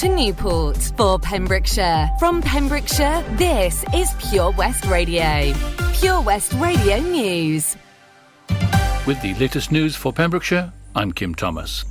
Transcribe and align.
To 0.00 0.08
Newport 0.08 0.78
for 0.96 1.18
Pembrokeshire. 1.18 2.08
From 2.18 2.40
Pembrokeshire, 2.40 3.22
this 3.32 3.84
is 3.94 4.10
Pure 4.30 4.52
West 4.52 4.86
Radio. 4.86 5.52
Pure 5.92 6.22
West 6.22 6.54
Radio 6.54 7.00
News. 7.00 7.76
With 9.06 9.20
the 9.20 9.34
latest 9.38 9.70
news 9.70 9.94
for 9.94 10.10
Pembrokeshire, 10.10 10.72
I'm 10.94 11.12
Kim 11.12 11.34
Thomas. 11.34 11.84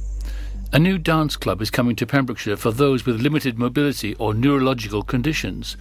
A 0.72 0.78
new 0.78 1.00
dance 1.00 1.36
club 1.36 1.64
is 1.64 1.72
coming 1.72 1.96
to 1.96 2.06
Pembrokeshire 2.06 2.56
for 2.56 2.70
those 2.70 3.04
with 3.04 3.20
limited 3.20 3.58
mobility 3.58 4.14
or 4.16 4.36
neurological 4.36 5.02
conditions. 5.02 5.76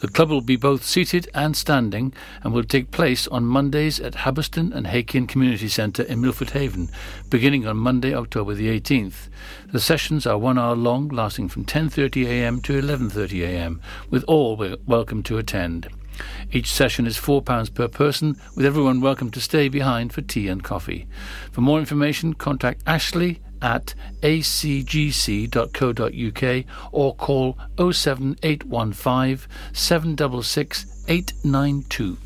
The 0.00 0.08
club 0.08 0.28
will 0.28 0.42
be 0.42 0.56
both 0.56 0.84
seated 0.84 1.30
and 1.32 1.56
standing 1.56 2.12
and 2.42 2.52
will 2.52 2.62
take 2.62 2.90
place 2.90 3.26
on 3.28 3.46
Mondays 3.46 3.98
at 3.98 4.16
Hubberston 4.16 4.70
and 4.74 4.88
Hakin 4.88 5.26
Community 5.26 5.66
Centre 5.68 6.02
in 6.02 6.20
Milford 6.20 6.50
Haven, 6.50 6.90
beginning 7.30 7.66
on 7.66 7.78
Monday, 7.78 8.12
October 8.12 8.52
the 8.52 8.68
18th. 8.68 9.30
The 9.72 9.80
sessions 9.80 10.26
are 10.26 10.36
one 10.36 10.58
hour 10.58 10.76
long, 10.76 11.08
lasting 11.08 11.48
from 11.48 11.64
10.30am 11.64 12.62
to 12.64 12.82
11.30am, 12.82 13.80
with 14.10 14.24
all 14.24 14.62
welcome 14.84 15.22
to 15.22 15.38
attend. 15.38 15.88
Each 16.52 16.70
session 16.70 17.06
is 17.06 17.16
£4 17.16 17.72
per 17.72 17.88
person, 17.88 18.36
with 18.54 18.66
everyone 18.66 19.00
welcome 19.00 19.30
to 19.30 19.40
stay 19.40 19.70
behind 19.70 20.12
for 20.12 20.20
tea 20.20 20.48
and 20.48 20.62
coffee. 20.62 21.06
For 21.50 21.62
more 21.62 21.78
information, 21.78 22.34
contact 22.34 22.82
Ashley 22.86 23.40
at 23.64 23.94
acgc.co.uk 24.20 25.54
or 26.92 27.14
call 27.14 27.58
07815 27.78 29.48
766 29.72 31.04
892. 31.08 32.18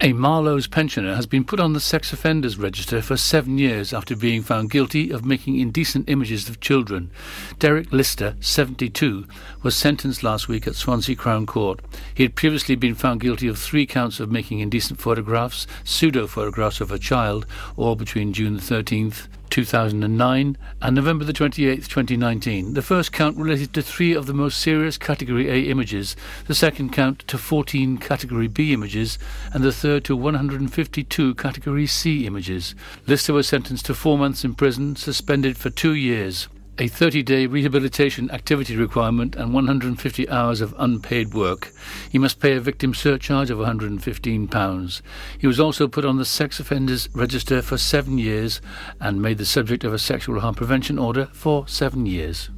A 0.00 0.12
Marloes 0.12 0.66
pensioner 0.68 1.14
has 1.14 1.26
been 1.26 1.44
put 1.44 1.60
on 1.60 1.72
the 1.72 1.80
sex 1.80 2.12
offenders 2.12 2.58
register 2.58 3.00
for 3.00 3.16
seven 3.16 3.58
years 3.58 3.92
after 3.92 4.16
being 4.16 4.42
found 4.42 4.70
guilty 4.70 5.10
of 5.10 5.24
making 5.24 5.60
indecent 5.60 6.08
images 6.08 6.48
of 6.48 6.60
children. 6.60 7.10
Derek 7.58 7.92
Lister, 7.92 8.34
72, 8.40 9.26
was 9.62 9.76
sentenced 9.76 10.22
last 10.22 10.48
week 10.48 10.66
at 10.66 10.74
Swansea 10.74 11.14
Crown 11.14 11.46
Court. 11.46 11.80
He 12.12 12.24
had 12.24 12.34
previously 12.34 12.74
been 12.74 12.96
found 12.96 13.20
guilty 13.20 13.46
of 13.48 13.56
three 13.56 13.86
counts 13.86 14.18
of 14.18 14.32
making 14.32 14.58
indecent 14.60 15.00
photographs, 15.00 15.66
pseudo 15.84 16.26
photographs 16.26 16.80
of 16.80 16.90
a 16.90 16.98
child, 16.98 17.46
all 17.76 17.94
between 17.94 18.32
June 18.32 18.58
13th 18.58 19.28
2009 19.54 20.58
and 20.82 20.96
November 20.96 21.24
the 21.24 21.32
28th, 21.32 21.86
2019. 21.86 22.74
The 22.74 22.82
first 22.82 23.12
count 23.12 23.36
related 23.36 23.72
to 23.74 23.82
three 23.82 24.12
of 24.12 24.26
the 24.26 24.34
most 24.34 24.58
serious 24.58 24.98
Category 24.98 25.48
A 25.48 25.70
images, 25.70 26.16
the 26.48 26.56
second 26.56 26.92
count 26.92 27.20
to 27.28 27.38
14 27.38 27.98
Category 27.98 28.48
B 28.48 28.72
images, 28.72 29.16
and 29.52 29.62
the 29.62 29.70
third 29.70 30.02
to 30.06 30.16
152 30.16 31.36
Category 31.36 31.86
C 31.86 32.26
images. 32.26 32.74
Lister 33.06 33.32
was 33.32 33.46
sentenced 33.46 33.86
to 33.86 33.94
four 33.94 34.18
months 34.18 34.44
in 34.44 34.56
prison, 34.56 34.96
suspended 34.96 35.56
for 35.56 35.70
two 35.70 35.94
years 35.94 36.48
a 36.78 36.88
30 36.88 37.22
day 37.22 37.46
rehabilitation 37.46 38.30
activity 38.30 38.76
requirement 38.76 39.36
and 39.36 39.54
150 39.54 40.28
hours 40.28 40.60
of 40.60 40.74
unpaid 40.78 41.32
work. 41.32 41.72
He 42.10 42.18
must 42.18 42.40
pay 42.40 42.56
a 42.56 42.60
victim 42.60 42.94
surcharge 42.94 43.50
of 43.50 43.58
£115. 43.58 45.02
He 45.38 45.46
was 45.46 45.60
also 45.60 45.86
put 45.86 46.04
on 46.04 46.16
the 46.16 46.24
sex 46.24 46.58
offenders 46.58 47.08
register 47.14 47.62
for 47.62 47.78
seven 47.78 48.18
years 48.18 48.60
and 49.00 49.22
made 49.22 49.38
the 49.38 49.44
subject 49.44 49.84
of 49.84 49.92
a 49.92 49.98
sexual 49.98 50.40
harm 50.40 50.54
prevention 50.54 50.98
order 50.98 51.26
for 51.32 51.68
seven 51.68 52.06
years. 52.06 52.50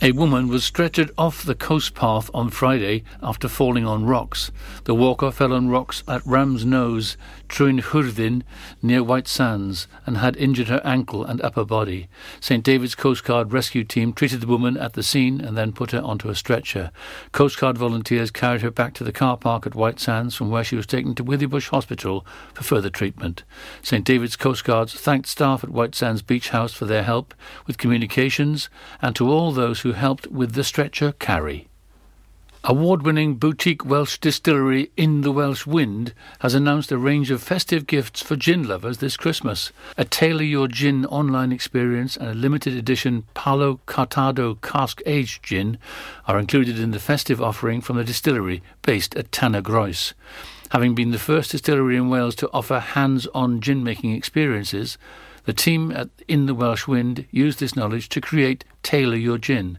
A 0.00 0.12
woman 0.12 0.46
was 0.46 0.62
stretchered 0.62 1.10
off 1.18 1.42
the 1.42 1.56
coast 1.56 1.96
path 1.96 2.30
on 2.32 2.50
Friday 2.50 3.02
after 3.20 3.48
falling 3.48 3.84
on 3.84 4.06
rocks. 4.06 4.52
The 4.84 4.94
walker 4.94 5.32
fell 5.32 5.52
on 5.52 5.70
rocks 5.70 6.04
at 6.06 6.24
Ram's 6.24 6.64
Nose, 6.64 7.16
Trwynhwrdyn, 7.48 8.42
near 8.80 9.02
White 9.02 9.26
Sands, 9.26 9.88
and 10.06 10.18
had 10.18 10.36
injured 10.36 10.68
her 10.68 10.80
ankle 10.84 11.24
and 11.24 11.40
upper 11.42 11.64
body. 11.64 12.08
St. 12.38 12.62
David's 12.62 12.94
Coast 12.94 13.24
Guard 13.24 13.52
rescue 13.52 13.82
team 13.82 14.12
treated 14.12 14.40
the 14.40 14.46
woman 14.46 14.76
at 14.76 14.92
the 14.92 15.02
scene 15.02 15.40
and 15.40 15.56
then 15.56 15.72
put 15.72 15.90
her 15.90 16.00
onto 16.00 16.28
a 16.28 16.34
stretcher. 16.36 16.92
Coast 17.32 17.58
Guard 17.58 17.76
volunteers 17.76 18.30
carried 18.30 18.62
her 18.62 18.70
back 18.70 18.94
to 18.94 19.04
the 19.04 19.10
car 19.10 19.36
park 19.36 19.66
at 19.66 19.74
White 19.74 19.98
Sands, 19.98 20.36
from 20.36 20.48
where 20.48 20.62
she 20.62 20.76
was 20.76 20.86
taken 20.86 21.16
to 21.16 21.24
Withybush 21.24 21.70
Hospital 21.70 22.24
for 22.54 22.62
further 22.62 22.90
treatment. 22.90 23.42
St. 23.82 24.04
David's 24.04 24.36
Coast 24.36 24.62
Guards 24.62 24.94
thanked 24.94 25.28
staff 25.28 25.64
at 25.64 25.70
White 25.70 25.96
Sands 25.96 26.22
Beach 26.22 26.50
House 26.50 26.72
for 26.72 26.84
their 26.84 27.02
help 27.02 27.34
with 27.66 27.78
communications 27.78 28.70
and 29.02 29.16
to 29.16 29.28
all 29.28 29.50
those 29.50 29.80
who 29.80 29.87
who 29.88 29.94
helped 29.94 30.26
with 30.26 30.52
the 30.52 30.62
stretcher 30.62 31.12
carry. 31.12 31.66
Award 32.62 33.04
winning 33.04 33.36
boutique 33.36 33.86
Welsh 33.86 34.18
distillery 34.18 34.90
In 34.98 35.22
the 35.22 35.32
Welsh 35.32 35.64
Wind 35.64 36.12
has 36.40 36.52
announced 36.52 36.92
a 36.92 36.98
range 36.98 37.30
of 37.30 37.42
festive 37.42 37.86
gifts 37.86 38.20
for 38.20 38.36
gin 38.36 38.68
lovers 38.68 38.98
this 38.98 39.16
Christmas. 39.16 39.72
A 39.96 40.04
Tailor 40.04 40.42
Your 40.42 40.68
Gin 40.68 41.06
online 41.06 41.52
experience 41.52 42.18
and 42.18 42.28
a 42.28 42.34
limited 42.34 42.74
edition 42.74 43.24
Palo 43.32 43.80
Cortado 43.86 44.60
cask 44.60 45.00
aged 45.06 45.42
gin 45.42 45.78
are 46.26 46.38
included 46.38 46.78
in 46.78 46.90
the 46.90 47.00
festive 47.00 47.40
offering 47.40 47.80
from 47.80 47.96
the 47.96 48.04
distillery 48.04 48.62
based 48.82 49.16
at 49.16 49.32
Tanner 49.32 49.62
Tanygroes. 49.62 50.12
Having 50.72 50.96
been 50.96 51.12
the 51.12 51.18
first 51.18 51.52
distillery 51.52 51.96
in 51.96 52.10
Wales 52.10 52.34
to 52.34 52.50
offer 52.52 52.78
hands 52.78 53.26
on 53.28 53.62
gin 53.62 53.82
making 53.82 54.12
experiences, 54.12 54.98
the 55.48 55.54
team 55.54 55.90
at 55.92 56.10
In 56.28 56.44
the 56.44 56.54
Welsh 56.54 56.86
Wind 56.86 57.24
used 57.30 57.58
this 57.58 57.74
knowledge 57.74 58.10
to 58.10 58.20
create 58.20 58.66
Tailor 58.82 59.16
Your 59.16 59.38
Gin. 59.38 59.78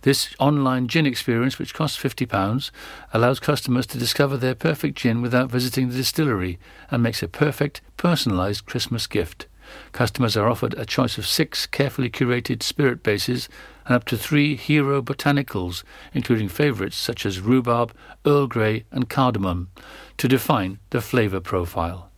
This 0.00 0.34
online 0.38 0.88
gin 0.88 1.04
experience, 1.04 1.58
which 1.58 1.74
costs 1.74 2.02
£50, 2.02 2.70
allows 3.12 3.38
customers 3.38 3.86
to 3.88 3.98
discover 3.98 4.38
their 4.38 4.54
perfect 4.54 4.96
gin 4.96 5.20
without 5.20 5.50
visiting 5.50 5.90
the 5.90 5.94
distillery 5.94 6.58
and 6.90 7.02
makes 7.02 7.22
a 7.22 7.28
perfect, 7.28 7.82
personalised 7.98 8.64
Christmas 8.64 9.06
gift. 9.06 9.46
Customers 9.92 10.38
are 10.38 10.48
offered 10.48 10.72
a 10.78 10.86
choice 10.86 11.18
of 11.18 11.26
six 11.26 11.66
carefully 11.66 12.08
curated 12.08 12.62
spirit 12.62 13.02
bases 13.02 13.50
and 13.84 13.96
up 13.96 14.06
to 14.06 14.16
three 14.16 14.56
hero 14.56 15.02
botanicals, 15.02 15.82
including 16.14 16.48
favourites 16.48 16.96
such 16.96 17.26
as 17.26 17.40
rhubarb, 17.40 17.92
Earl 18.24 18.46
Grey, 18.46 18.86
and 18.90 19.10
cardamom, 19.10 19.68
to 20.16 20.28
define 20.28 20.78
the 20.88 21.02
flavour 21.02 21.40
profile. 21.40 22.10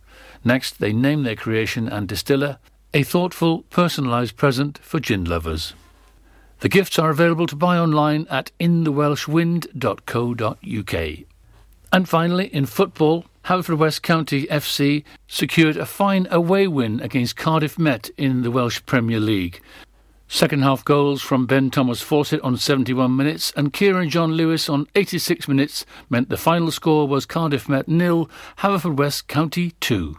Next, 0.45 0.79
they 0.79 0.93
name 0.93 1.23
their 1.23 1.35
creation 1.35 1.89
and 1.89 2.07
distiller, 2.07 2.59
a 2.93 3.03
thoughtful, 3.03 3.63
personalised 3.71 4.35
present 4.35 4.77
for 4.79 4.99
gin 4.99 5.23
lovers. 5.25 5.73
The 6.59 6.69
gifts 6.69 6.99
are 6.99 7.09
available 7.09 7.47
to 7.47 7.55
buy 7.55 7.77
online 7.77 8.27
at 8.29 8.51
inthewelshwind.co.uk. 8.59 11.25
And 11.91 12.09
finally, 12.09 12.47
in 12.47 12.65
football, 12.65 13.25
Haverfordwest 13.45 14.01
County 14.01 14.47
FC 14.47 15.03
secured 15.27 15.75
a 15.75 15.85
fine 15.85 16.27
away 16.31 16.67
win 16.67 17.01
against 17.01 17.35
Cardiff 17.35 17.77
Met 17.77 18.09
in 18.17 18.43
the 18.43 18.51
Welsh 18.51 18.81
Premier 18.85 19.19
League. 19.19 19.61
Second 20.27 20.63
half 20.63 20.85
goals 20.85 21.21
from 21.21 21.45
Ben 21.45 21.69
Thomas 21.69 22.01
Fawcett 22.01 22.41
on 22.41 22.57
71 22.57 23.15
minutes 23.15 23.51
and 23.55 23.73
Kieran 23.73 24.09
John 24.09 24.31
Lewis 24.31 24.69
on 24.69 24.87
86 24.95 25.47
minutes 25.47 25.85
meant 26.09 26.29
the 26.29 26.37
final 26.37 26.71
score 26.71 27.07
was 27.07 27.25
Cardiff 27.25 27.67
Met 27.67 27.87
nil, 27.87 28.29
Haverfordwest 28.59 29.27
County 29.27 29.71
2. 29.81 30.17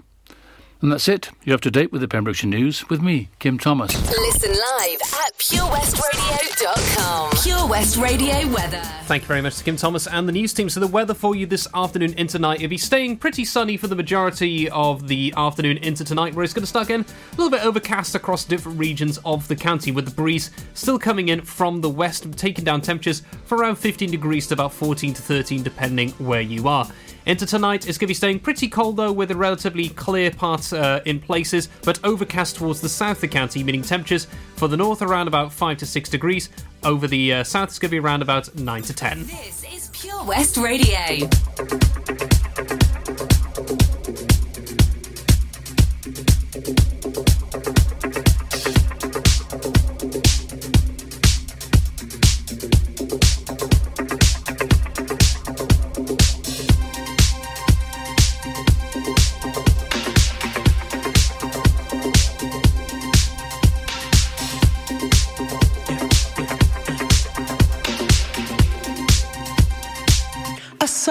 And 0.85 0.93
that's 0.93 1.09
it. 1.09 1.31
You're 1.45 1.55
up 1.55 1.63
to 1.63 1.71
date 1.71 1.93
with 1.93 2.03
the 2.03 2.09
Pembrokeshire 2.09 2.51
News 2.51 2.91
with 2.91 3.01
me, 3.01 3.31
Kim 3.39 3.57
Thomas. 3.57 3.95
Listen 4.07 4.51
live 4.51 5.01
at 5.15 5.33
purewestradio.com. 5.39 7.31
Pure 7.43 7.67
West 7.69 7.97
Radio 7.97 8.47
weather. 8.53 8.83
Thank 9.05 9.23
you 9.23 9.29
very 9.29 9.41
much 9.41 9.57
to 9.57 9.65
Kim 9.65 9.77
Thomas 9.77 10.07
and 10.07 10.29
the 10.29 10.33
news 10.33 10.53
team. 10.53 10.69
So 10.69 10.81
the 10.81 10.87
weather 10.87 11.15
for 11.15 11.35
you 11.35 11.47
this 11.47 11.67
afternoon 11.73 12.13
into 12.19 12.33
tonight, 12.33 12.57
it'll 12.57 12.69
be 12.69 12.77
staying 12.77 13.17
pretty 13.17 13.47
sunny 13.47 13.79
for 13.79 13.87
the 13.87 13.97
majority 13.97 14.69
of 14.69 15.09
the 15.09 15.33
afternoon 15.39 15.79
into 15.79 16.05
tonight, 16.05 16.35
where 16.35 16.45
it's 16.45 16.53
going 16.53 16.65
to 16.65 16.67
start 16.67 16.85
again 16.85 17.07
a 17.33 17.37
little 17.37 17.51
bit 17.51 17.65
overcast 17.65 18.15
across 18.15 18.45
different 18.45 18.79
regions 18.79 19.19
of 19.25 19.49
the 19.49 19.57
county, 19.57 19.91
with 19.91 20.05
the 20.05 20.11
breeze 20.11 20.51
still 20.75 20.99
coming 20.99 21.31
in 21.31 21.41
from 21.41 21.81
the 21.81 21.89
west, 21.89 22.31
taking 22.37 22.63
down 22.63 22.83
temperatures 22.83 23.23
for 23.47 23.57
around 23.57 23.77
15 23.77 24.11
degrees 24.11 24.47
to 24.49 24.53
about 24.53 24.71
14 24.71 25.15
to 25.15 25.23
13, 25.23 25.63
depending 25.63 26.11
where 26.19 26.43
you 26.43 26.69
are. 26.69 26.87
Into 27.27 27.47
tonight, 27.47 27.89
it's 27.89 27.97
going 27.97 28.07
to 28.07 28.09
be 28.09 28.15
staying 28.15 28.41
pretty 28.41 28.69
cold 28.69 28.99
though, 28.99 29.13
with 29.13 29.31
a 29.31 29.37
relatively 29.37 29.89
clear 29.89 30.31
part 30.31 30.71
uh, 30.75 31.01
in 31.07 31.21
places, 31.21 31.71
but 31.83 31.99
overcast 32.05 32.57
towards 32.57 32.83
the 32.83 32.89
south 32.89 33.17
of 33.17 33.21
the 33.23 33.29
county, 33.29 33.65
meaning 33.65 33.81
temperatures 33.81 34.27
for 34.57 34.69
the 34.69 34.77
north 34.77 35.01
around 35.01 35.27
about 35.27 35.51
5 35.51 35.79
to 35.79 35.87
6 35.87 36.11
degrees. 36.11 36.51
Over 36.83 37.07
the 37.09 37.33
uh, 37.33 37.45
south, 37.45 37.71
it's 37.71 37.79
going 37.79 37.89
to 37.89 37.95
be 37.95 37.99
around 37.99 38.21
about 38.21 38.55
9 38.55 38.83
to 38.83 38.93
10. 38.93 39.27
This 39.27 39.65
is 39.73 39.91
Pure 39.95 40.25
West 40.25 40.59
Radio. 40.59 41.29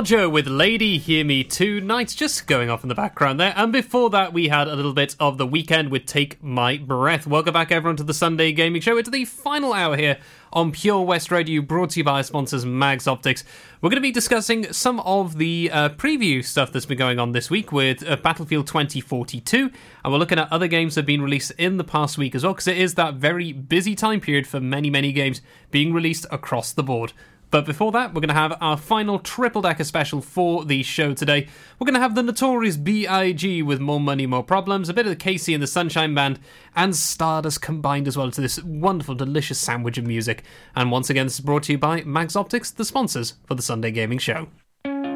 Modjo 0.00 0.32
with 0.32 0.46
Lady 0.46 0.96
Hear 0.96 1.26
Me 1.26 1.44
Tonight 1.44 2.14
just 2.16 2.46
going 2.46 2.70
off 2.70 2.82
in 2.82 2.88
the 2.88 2.94
background 2.94 3.38
there. 3.38 3.52
And 3.54 3.70
before 3.70 4.08
that, 4.08 4.32
we 4.32 4.48
had 4.48 4.66
a 4.66 4.74
little 4.74 4.94
bit 4.94 5.14
of 5.20 5.36
the 5.36 5.46
Weeknd 5.46 5.90
with 5.90 6.06
Take 6.06 6.42
My 6.42 6.78
Breath. 6.78 7.26
Welcome 7.26 7.52
back, 7.52 7.70
everyone, 7.70 7.98
to 7.98 8.02
the 8.02 8.14
Sunday 8.14 8.52
Gaming 8.52 8.80
Show. 8.80 8.96
It's 8.96 9.10
the 9.10 9.26
final 9.26 9.74
hour 9.74 9.98
here 9.98 10.16
on 10.54 10.72
Pure 10.72 11.02
West 11.02 11.30
Radio, 11.30 11.60
brought 11.60 11.90
to 11.90 12.00
you 12.00 12.04
by 12.04 12.12
our 12.12 12.22
sponsors 12.22 12.64
Mags 12.64 13.06
Optics. 13.06 13.44
We're 13.82 13.90
going 13.90 13.98
to 13.98 14.00
be 14.00 14.10
discussing 14.10 14.72
some 14.72 15.00
of 15.00 15.36
the 15.36 15.70
uh, 15.70 15.90
preview 15.90 16.42
stuff 16.42 16.72
that's 16.72 16.86
been 16.86 16.96
going 16.96 17.18
on 17.18 17.32
this 17.32 17.50
week 17.50 17.70
with 17.70 18.02
uh, 18.08 18.16
Battlefield 18.16 18.68
2042, 18.68 19.70
and 20.02 20.12
we're 20.12 20.18
looking 20.18 20.38
at 20.38 20.50
other 20.50 20.66
games 20.66 20.94
that 20.94 21.02
have 21.02 21.06
been 21.06 21.20
released 21.20 21.52
in 21.58 21.76
the 21.76 21.84
past 21.84 22.16
week 22.16 22.34
as 22.34 22.42
well, 22.42 22.54
because 22.54 22.68
it 22.68 22.78
is 22.78 22.94
that 22.94 23.16
very 23.16 23.52
busy 23.52 23.94
time 23.94 24.22
period 24.22 24.46
for 24.46 24.60
many, 24.60 24.88
many 24.88 25.12
games 25.12 25.42
being 25.70 25.92
released 25.92 26.24
across 26.30 26.72
the 26.72 26.82
board. 26.82 27.12
But 27.50 27.66
before 27.66 27.90
that, 27.92 28.14
we're 28.14 28.20
going 28.20 28.28
to 28.28 28.34
have 28.34 28.56
our 28.60 28.76
final 28.76 29.18
triple 29.18 29.62
decker 29.62 29.82
special 29.82 30.20
for 30.20 30.64
the 30.64 30.84
show 30.84 31.14
today. 31.14 31.48
We're 31.78 31.84
going 31.84 31.94
to 31.94 32.00
have 32.00 32.14
the 32.14 32.22
notorious 32.22 32.76
B.I.G. 32.76 33.62
with 33.62 33.80
More 33.80 33.98
Money, 33.98 34.26
More 34.26 34.44
Problems, 34.44 34.88
a 34.88 34.94
bit 34.94 35.06
of 35.06 35.10
the 35.10 35.16
KC 35.16 35.52
and 35.54 35.62
the 35.62 35.66
Sunshine 35.66 36.14
Band, 36.14 36.38
and 36.76 36.94
Stardust 36.94 37.60
combined 37.60 38.06
as 38.06 38.16
well 38.16 38.30
to 38.30 38.40
this 38.40 38.62
wonderful, 38.62 39.16
delicious 39.16 39.58
sandwich 39.58 39.98
of 39.98 40.06
music. 40.06 40.44
And 40.76 40.92
once 40.92 41.10
again, 41.10 41.26
this 41.26 41.34
is 41.34 41.40
brought 41.40 41.64
to 41.64 41.72
you 41.72 41.78
by 41.78 42.02
Mags 42.02 42.36
Optics, 42.36 42.70
the 42.70 42.84
sponsors 42.84 43.34
for 43.46 43.56
the 43.56 43.62
Sunday 43.62 43.90
Gaming 43.90 44.18
Show. 44.18 44.46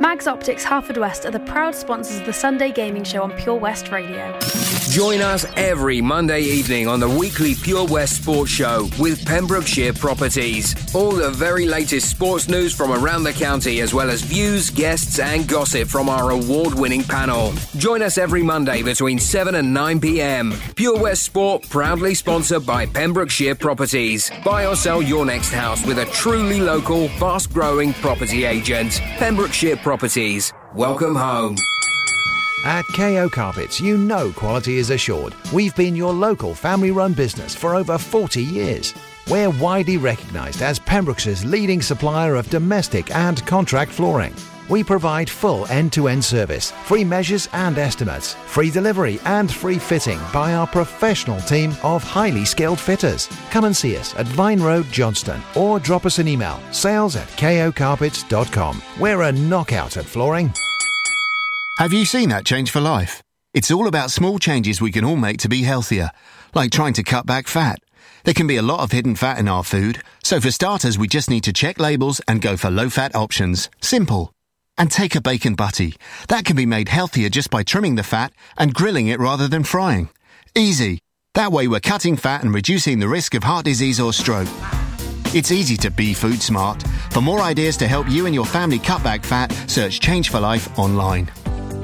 Mags 0.01 0.27
Optics 0.27 0.65
Haverfordwest 0.65 1.25
are 1.25 1.31
the 1.31 1.41
proud 1.41 1.75
sponsors 1.75 2.19
of 2.21 2.27
the 2.27 2.33
Sunday 2.33 2.73
Gaming 2.73 3.05
Show 3.05 3.23
on 3.23 3.33
Pure 3.33 3.57
West 3.57 3.91
Radio. 3.91 4.39
Join 4.91 5.21
us 5.21 5.47
every 5.57 6.01
Monday 6.01 6.43
evening 6.43 6.89
on 6.89 7.01
the 7.01 7.09
weekly 7.09 7.55
Pure 7.55 7.87
West 7.87 8.23
Sports 8.23 8.51
Show 8.51 8.89
with 8.99 9.25
Pembrokeshire 9.25 9.93
Properties. 9.93 10.75
All 10.95 11.13
the 11.13 11.31
very 11.31 11.67
latest 11.67 12.11
sports 12.11 12.49
news 12.49 12.75
from 12.75 12.93
around 12.93 13.25
the 13.25 13.33
county, 13.33 13.81
as 13.81 13.95
well 13.95 14.11
as 14.11 14.23
views, 14.23 14.71
guests, 14.71 15.19
and 15.19 15.49
gossip 15.49 15.89
from 15.89 16.09
our 16.09 16.31
award 16.31 16.75
winning 16.75 17.03
panel. 17.03 17.53
Join 17.77 18.03
us 18.03 18.19
every 18.19 18.43
Monday 18.43 18.83
between 18.83 19.19
7 19.19 19.55
and 19.55 19.73
9 19.73 20.01
pm. 20.01 20.53
Pure 20.77 21.01
West 21.01 21.23
Sport, 21.23 21.69
proudly 21.69 22.15
sponsored 22.15 22.67
by 22.67 22.87
Pembrokeshire 22.87 23.55
Properties. 23.55 24.31
Buy 24.45 24.67
or 24.67 24.77
sell 24.77 25.03
your 25.03 25.25
next 25.25 25.51
house 25.53 25.85
with 25.87 25.99
a 25.99 26.07
truly 26.07 26.61
local, 26.61 27.09
fast 27.11 27.53
growing 27.53 27.95
property 27.95 28.45
agent. 28.45 29.01
Pembrokeshire 29.19 29.77
Properties. 29.85 30.51
Welcome 30.75 31.15
home. 31.15 31.57
At 32.65 32.87
KO 32.97 33.29
Carpets, 33.29 33.83
you 33.83 33.99
know 33.99 34.33
quality 34.33 34.79
is 34.79 34.89
assured. 34.89 35.35
We've 35.53 35.77
been 35.77 35.95
your 35.95 36.15
local 36.15 36.55
family 36.55 36.91
run 36.91 37.13
business 37.13 37.55
for 37.55 37.75
over 37.75 37.99
40 37.99 38.43
years. 38.43 38.95
We're 39.29 39.51
widely 39.51 39.99
recognised 39.99 40.63
as 40.63 40.79
Pembroke's 40.79 41.45
leading 41.45 41.83
supplier 41.83 42.37
of 42.37 42.49
domestic 42.49 43.15
and 43.15 43.47
contract 43.47 43.93
flooring. 43.93 44.35
We 44.69 44.83
provide 44.83 45.29
full 45.29 45.67
end 45.67 45.93
to 45.93 46.09
end 46.09 46.25
service, 46.25 46.71
free 46.85 47.05
measures 47.05 47.49
and 47.53 47.77
estimates, 47.79 48.35
free 48.47 48.71
delivery 48.71 49.21
and 49.25 49.53
free 49.53 49.79
fitting 49.79 50.21
by 50.33 50.55
our 50.55 50.67
professional 50.67 51.41
team 51.41 51.75
of 51.83 52.03
highly 52.03 52.45
skilled 52.45 52.81
fitters. 52.81 53.29
Come 53.51 53.65
and 53.65 53.77
see 53.77 53.97
us 53.97 54.15
at 54.17 54.27
Vine 54.29 54.61
Road, 54.61 54.87
Johnston, 54.91 55.41
or 55.55 55.79
drop 55.79 56.07
us 56.07 56.19
an 56.19 56.29
email 56.29 56.61
sales 56.73 57.17
at 57.17 57.29
kocarpets.com. 57.29 58.83
We're 58.99 59.23
a 59.23 59.33
knockout 59.33 59.97
at 59.97 60.05
flooring. 60.05 60.53
Have 61.79 61.93
you 61.93 62.05
seen 62.05 62.29
that 62.29 62.45
change 62.45 62.71
for 62.71 62.81
life? 62.81 63.23
It's 63.53 63.71
all 63.71 63.87
about 63.87 64.11
small 64.11 64.39
changes 64.39 64.81
we 64.81 64.93
can 64.93 65.05
all 65.05 65.17
make 65.17 65.39
to 65.39 65.49
be 65.49 65.63
healthier, 65.63 66.11
like 66.55 66.73
trying 66.73 66.93
to 66.95 67.03
cut 67.03 67.27
back 67.27 67.47
fat. 67.47 67.79
There 68.25 68.35
can 68.35 68.47
be 68.47 68.57
a 68.57 68.63
lot 68.63 68.81
of 68.81 68.91
hidden 68.91 69.15
fat 69.15 69.39
in 69.39 69.49
our 69.49 69.63
food, 69.63 70.03
so 70.23 70.41
for 70.41 70.51
starters, 70.51 70.99
we 70.99 71.07
just 71.07 71.31
need 71.31 71.45
to 71.45 71.53
check 71.53 71.79
labels 71.79 72.21
and 72.27 72.41
go 72.41 72.57
for 72.57 72.71
low 72.71 72.89
fat 72.89 73.15
options. 73.15 73.71
Simple. 73.81 74.34
And 74.77 74.91
take 74.91 75.15
a 75.15 75.21
bacon 75.21 75.55
butty. 75.55 75.95
That 76.29 76.45
can 76.45 76.57
be 76.57 76.67
made 76.67 76.89
healthier 76.89 77.29
just 77.29 77.51
by 77.51 77.63
trimming 77.63 77.95
the 77.95 78.03
fat 78.03 78.33
and 78.59 78.75
grilling 78.75 79.07
it 79.07 79.21
rather 79.21 79.47
than 79.47 79.63
frying. 79.63 80.09
Easy. 80.57 80.99
That 81.35 81.53
way, 81.53 81.69
we're 81.69 81.81
cutting 81.81 82.17
fat 82.17 82.43
and 82.43 82.53
reducing 82.53 82.99
the 82.99 83.09
risk 83.09 83.35
of 83.35 83.45
heart 83.45 83.65
disease 83.65 84.01
or 84.01 84.13
stroke. 84.13 84.49
It's 85.35 85.51
easy 85.51 85.77
to 85.79 85.91
be 85.91 86.15
food 86.15 86.41
smart. 86.41 86.83
For 87.11 87.21
more 87.21 87.41
ideas 87.41 87.77
to 87.79 87.89
help 87.89 88.09
you 88.09 88.27
and 88.27 88.35
your 88.35 88.47
family 88.47 88.79
cut 88.79 89.03
back 89.03 89.25
fat, 89.25 89.53
search 89.69 90.01
Change 90.01 90.31
for 90.31 90.41
Life 90.41 90.79
online. 90.79 91.31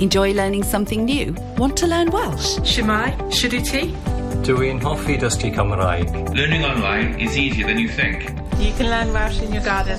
Enjoy 0.00 0.32
learning 0.32 0.62
something 0.62 1.04
new? 1.04 1.34
Want 1.58 1.76
to 1.78 1.86
learn 1.86 2.10
Welsh? 2.10 2.58
Shemai, 2.58 3.16
Shuduti. 3.30 3.94
Dwi'n 4.44 4.80
hoffi 4.80 5.18
dysgu 5.18 5.54
Cymraeg. 5.54 6.34
Learning 6.34 6.64
online 6.64 7.20
is 7.20 7.36
easier 7.36 7.66
than 7.66 7.78
you 7.78 7.88
think. 7.88 8.30
You 8.58 8.72
can 8.74 8.88
learn 8.88 9.12
Welsh 9.12 9.40
in 9.42 9.52
your 9.52 9.62
garden. 9.64 9.98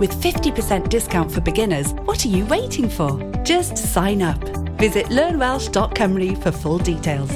With 0.00 0.14
50% 0.14 0.88
discount 0.88 1.30
for 1.30 1.42
beginners, 1.42 1.92
what 2.06 2.24
are 2.24 2.28
you 2.28 2.46
waiting 2.46 2.88
for? 2.88 3.20
Just 3.44 3.76
sign 3.76 4.22
up. 4.22 4.42
Visit 4.78 5.08
learnwelsh.com 5.08 6.36
for 6.36 6.50
full 6.50 6.78
details. 6.78 7.30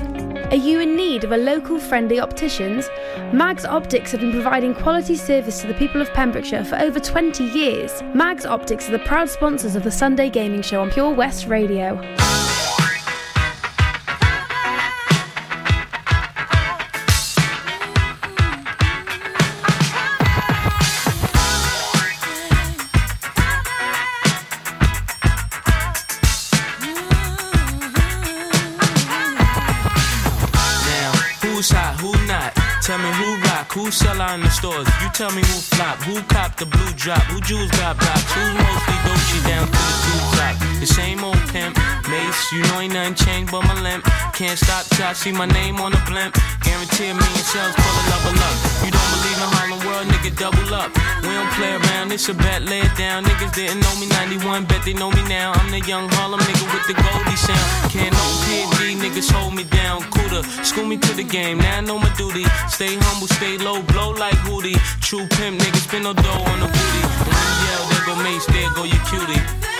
Are 0.51 0.57
you 0.57 0.81
in 0.81 0.97
need 0.97 1.25
of 1.25 1.33
a 1.33 1.37
local 1.37 1.79
friendly 1.79 2.19
opticians? 2.21 2.89
Mags 3.35 3.67
Optics 3.67 4.13
have 4.13 4.23
been 4.23 4.33
providing 4.33 4.75
quality 4.75 5.15
service 5.15 5.61
to 5.61 5.67
the 5.67 5.75
people 5.75 6.01
of 6.01 6.11
Pembrokeshire 6.15 6.65
for 6.65 6.77
over 6.77 6.99
20 6.99 7.45
years. 7.45 8.03
Mags 8.15 8.47
Optics 8.47 8.89
are 8.89 8.93
the 8.93 8.99
proud 9.01 9.29
sponsors 9.29 9.77
of 9.77 9.83
the 9.83 9.91
Sunday 9.91 10.31
Gaming 10.31 10.63
Show 10.63 10.81
on 10.81 10.91
Pure 10.91 11.13
West 11.13 11.47
Radio. 11.47 12.01
Who 34.35 34.41
in 34.41 34.47
the 34.47 34.51
stores? 34.51 34.89
You 35.01 35.09
tell 35.13 35.31
me 35.31 35.43
who 35.43 35.59
flop. 35.75 35.97
Who 36.03 36.21
cop 36.23 36.57
the 36.57 36.67
blue 36.67 36.93
drop? 36.97 37.23
Who 37.31 37.41
jewels 37.41 37.71
got 37.79 37.97
blocks? 37.99 38.33
Who's 38.35 38.55
mostly 38.55 38.97
Dolce 39.07 39.39
down 39.47 39.67
to 39.67 39.73
the 39.73 39.97
two 40.05 40.21
top? 40.35 40.55
The 40.81 40.87
same 40.87 41.23
old 41.23 41.39
pimp. 41.55 41.79
Mace, 42.09 42.53
you 42.53 42.63
know 42.63 42.81
ain't 42.81 42.95
nothing 42.95 43.15
changed 43.15 43.53
but 43.53 43.63
my 43.63 43.81
limp. 43.81 44.05
Can't 44.35 44.59
stop 44.59 44.87
till 44.87 45.07
I 45.07 45.13
see 45.13 45.33
my 45.33 45.47
name 45.47 45.81
on 45.81 45.93
the 45.93 46.03
blimp. 46.07 46.35
Guarantee 46.63 47.11
a 47.11 47.15
million 47.15 47.45
sales 47.47 47.75
for 47.79 47.93
the 47.95 48.05
level 48.11 48.35
up. 48.43 48.57
You 48.85 48.91
don't 48.91 49.04
believe 49.13 49.39
in 49.39 49.51
Harlem 49.57 49.81
World, 49.87 50.07
nigga, 50.09 50.31
double 50.39 50.69
up. 50.75 50.91
We 51.23 51.33
don't 51.33 51.51
play 51.59 51.73
around, 51.75 52.13
it's 52.13 52.29
a 52.29 52.35
bet, 52.35 52.63
lay 52.63 52.81
it 52.81 52.95
down. 52.97 53.25
Niggas 53.25 53.55
didn't 53.55 53.81
know 53.81 53.95
me 54.01 54.07
91, 54.09 54.65
bet 54.65 54.85
they 54.85 54.95
know 54.95 55.11
me 55.11 55.23
now. 55.29 55.53
I'm 55.53 55.71
the 55.71 55.81
young 55.81 56.09
Harlem 56.17 56.41
nigga 56.41 56.65
with 56.73 56.87
the 56.87 56.95
Goldie 56.95 57.37
sound. 57.37 57.67
Can't 57.93 58.13
no 58.13 58.25
PD, 58.47 58.97
niggas 58.97 59.31
hold 59.31 59.55
me 59.55 59.65
down. 59.65 60.03
Cooler, 60.15 60.43
school 60.65 60.87
me 60.87 60.97
to 60.97 61.13
the 61.15 61.25
game, 61.25 61.59
now 61.59 61.79
I 61.79 61.81
know 61.81 61.99
my 61.99 62.13
duty. 62.17 62.45
Stay 62.69 62.97
humble, 62.97 63.29
stay 63.29 63.59
low, 63.59 63.83
blow 63.83 64.11
like 64.11 64.39
Hootie. 64.47 64.79
True 65.01 65.27
pimp, 65.37 65.61
niggas 65.61 65.85
spin 65.89 66.03
no 66.05 66.13
dough 66.13 66.45
on 66.53 66.61
the 66.61 66.69
booty. 66.69 67.03
You 67.29 67.39
yell, 67.67 67.83
there 67.91 68.05
go 68.07 68.15
Mace, 68.23 68.47
there 68.47 68.71
go 68.75 68.85
your 68.85 69.03
cutie. 69.11 69.74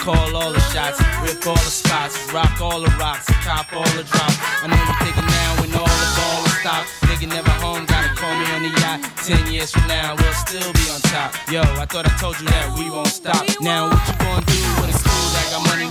Call 0.00 0.34
all 0.34 0.52
the 0.52 0.60
shots, 0.72 0.98
rip 1.22 1.46
all 1.46 1.54
the 1.54 1.70
spots, 1.70 2.16
rock 2.32 2.60
all 2.60 2.80
the 2.80 2.90
rocks, 2.98 3.26
cop 3.44 3.70
all 3.72 3.90
the 3.92 4.04
drops. 4.04 4.36
I 4.62 4.66
know 4.66 4.80
you're 4.80 5.00
thinking 5.04 5.28
now 5.28 5.50
when 5.60 5.70
all 5.76 5.94
the 6.02 6.10
ball 6.16 6.40
is 6.48 6.56
stopped. 6.60 6.88
Nigga 7.04 7.28
never 7.28 7.50
home, 7.60 7.84
gotta 7.84 8.08
call 8.16 8.34
me 8.40 8.46
on 8.56 8.62
the 8.62 8.72
yacht. 8.80 9.00
Ten 9.24 9.52
years 9.52 9.70
from 9.70 9.86
now, 9.88 10.16
we'll 10.16 10.32
still 10.32 10.72
be 10.72 10.84
on 10.90 11.00
top. 11.12 11.36
Yo, 11.52 11.60
I 11.60 11.84
thought 11.84 12.06
I 12.06 12.16
told 12.16 12.40
you 12.40 12.46
that 12.48 12.74
we 12.78 12.90
won't 12.90 13.08
stop. 13.08 13.44
Now 13.60 13.90
what 13.90 14.00
you 14.08 14.14
gonna 14.24 14.46
do 14.46 14.59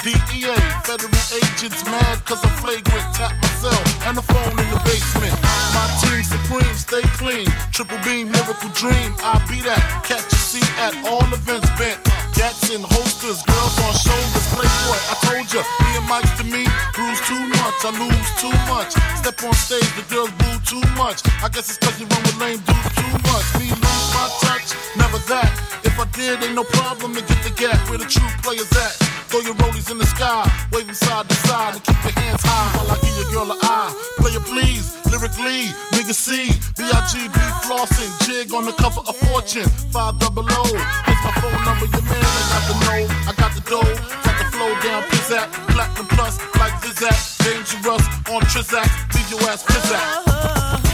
DEA. 0.00 0.56
Federal 0.88 1.12
agents 1.36 1.84
mad 1.84 2.24
cause 2.24 2.40
I'm 2.40 2.56
flagrant. 2.64 3.04
Tap 3.12 3.36
myself 3.36 3.84
and 4.08 4.16
the 4.16 4.24
phone 4.24 4.56
in 4.56 4.68
the 4.72 4.80
basement. 4.88 5.36
My 5.76 5.84
team 6.00 6.24
supreme, 6.24 6.72
stay 6.72 7.04
clean. 7.20 7.44
Triple 7.68 8.00
beam, 8.00 8.32
miracle 8.32 8.72
dream. 8.72 9.12
I 9.20 9.36
be 9.44 9.60
that. 9.68 9.82
Catch 10.08 10.32
a 10.32 10.40
seat 10.40 10.64
at 10.80 10.96
all 11.04 11.28
events 11.36 11.68
bent. 11.76 12.00
Gats 12.32 12.72
in 12.72 12.80
holsters, 12.80 13.44
girls 13.44 13.76
on 13.84 13.92
shoulders. 13.92 14.46
Playboy, 14.56 15.00
I 15.12 15.14
told 15.20 15.46
ya, 15.52 15.60
me 15.84 15.90
and 15.92 16.08
Mike's 16.08 16.32
to 16.40 16.44
me. 16.48 16.64
Bruise 16.96 17.20
too 17.28 17.44
much, 17.60 17.76
I 17.84 17.92
lose 18.00 18.30
too 18.40 18.56
much. 18.72 18.96
Step 19.20 19.36
on 19.44 19.52
stage, 19.52 19.84
the 20.00 20.04
girls 20.08 20.32
boo 20.40 20.56
too 20.64 20.84
much. 20.96 21.20
I 21.44 21.52
guess 21.52 21.68
it's 21.68 21.76
cause 21.76 22.00
you 22.00 22.08
run 22.08 22.22
with 22.24 22.40
lame 22.40 22.60
dudes 22.64 22.92
too 22.96 23.12
much. 23.28 23.44
Me 23.60 23.68
lose 23.68 24.08
my 24.16 24.24
touch, 24.48 24.72
never 24.96 25.20
that. 25.28 25.79
I 26.00 26.08
did, 26.16 26.42
ain't 26.42 26.54
no 26.56 26.64
problem 26.64 27.12
to 27.12 27.20
get 27.20 27.44
the 27.44 27.52
gap 27.52 27.76
where 27.90 27.98
the 27.98 28.08
true 28.08 28.24
players 28.40 28.72
at. 28.72 28.96
Throw 29.28 29.40
your 29.44 29.52
rollies 29.60 29.92
in 29.92 29.98
the 29.98 30.08
sky, 30.08 30.48
waving 30.72 30.96
side 30.96 31.28
to 31.28 31.34
side, 31.44 31.76
and 31.76 31.84
keep 31.84 32.00
your 32.00 32.16
hands 32.24 32.40
high 32.40 32.72
while 32.72 32.88
I 32.88 32.96
give 33.04 33.12
your 33.20 33.28
girl 33.36 33.52
a 33.52 33.56
eye. 33.60 33.92
Player 34.16 34.40
please, 34.40 34.96
lyrically, 35.12 35.68
nigga 35.92 36.16
C, 36.16 36.56
B-I-G-B 36.80 37.36
flossing, 37.68 38.08
jig 38.24 38.48
on 38.56 38.64
the 38.64 38.72
cover 38.80 39.04
of 39.04 39.14
Fortune, 39.28 39.68
five 39.92 40.18
double 40.18 40.48
O. 40.48 40.64
Here's 40.72 41.20
my 41.20 41.32
phone 41.36 41.60
number, 41.68 41.84
your 41.92 42.04
man, 42.08 42.24
I 42.24 42.48
got 42.48 42.64
the 42.64 42.76
know, 42.80 43.00
I 43.28 43.32
got 43.36 43.52
the 43.52 43.62
dough, 43.68 43.92
got 44.24 44.36
the 44.40 44.46
flow 44.56 44.72
down, 44.80 45.04
pizzat, 45.12 45.52
platinum 45.68 46.08
plus, 46.16 46.40
like 46.56 46.72
Zizak, 46.80 47.44
dangerous 47.44 48.04
on 48.32 48.40
Trizak, 48.48 48.88
leave 49.12 49.28
your 49.28 49.44
ass 49.52 49.68
pizzat. 49.68 50.89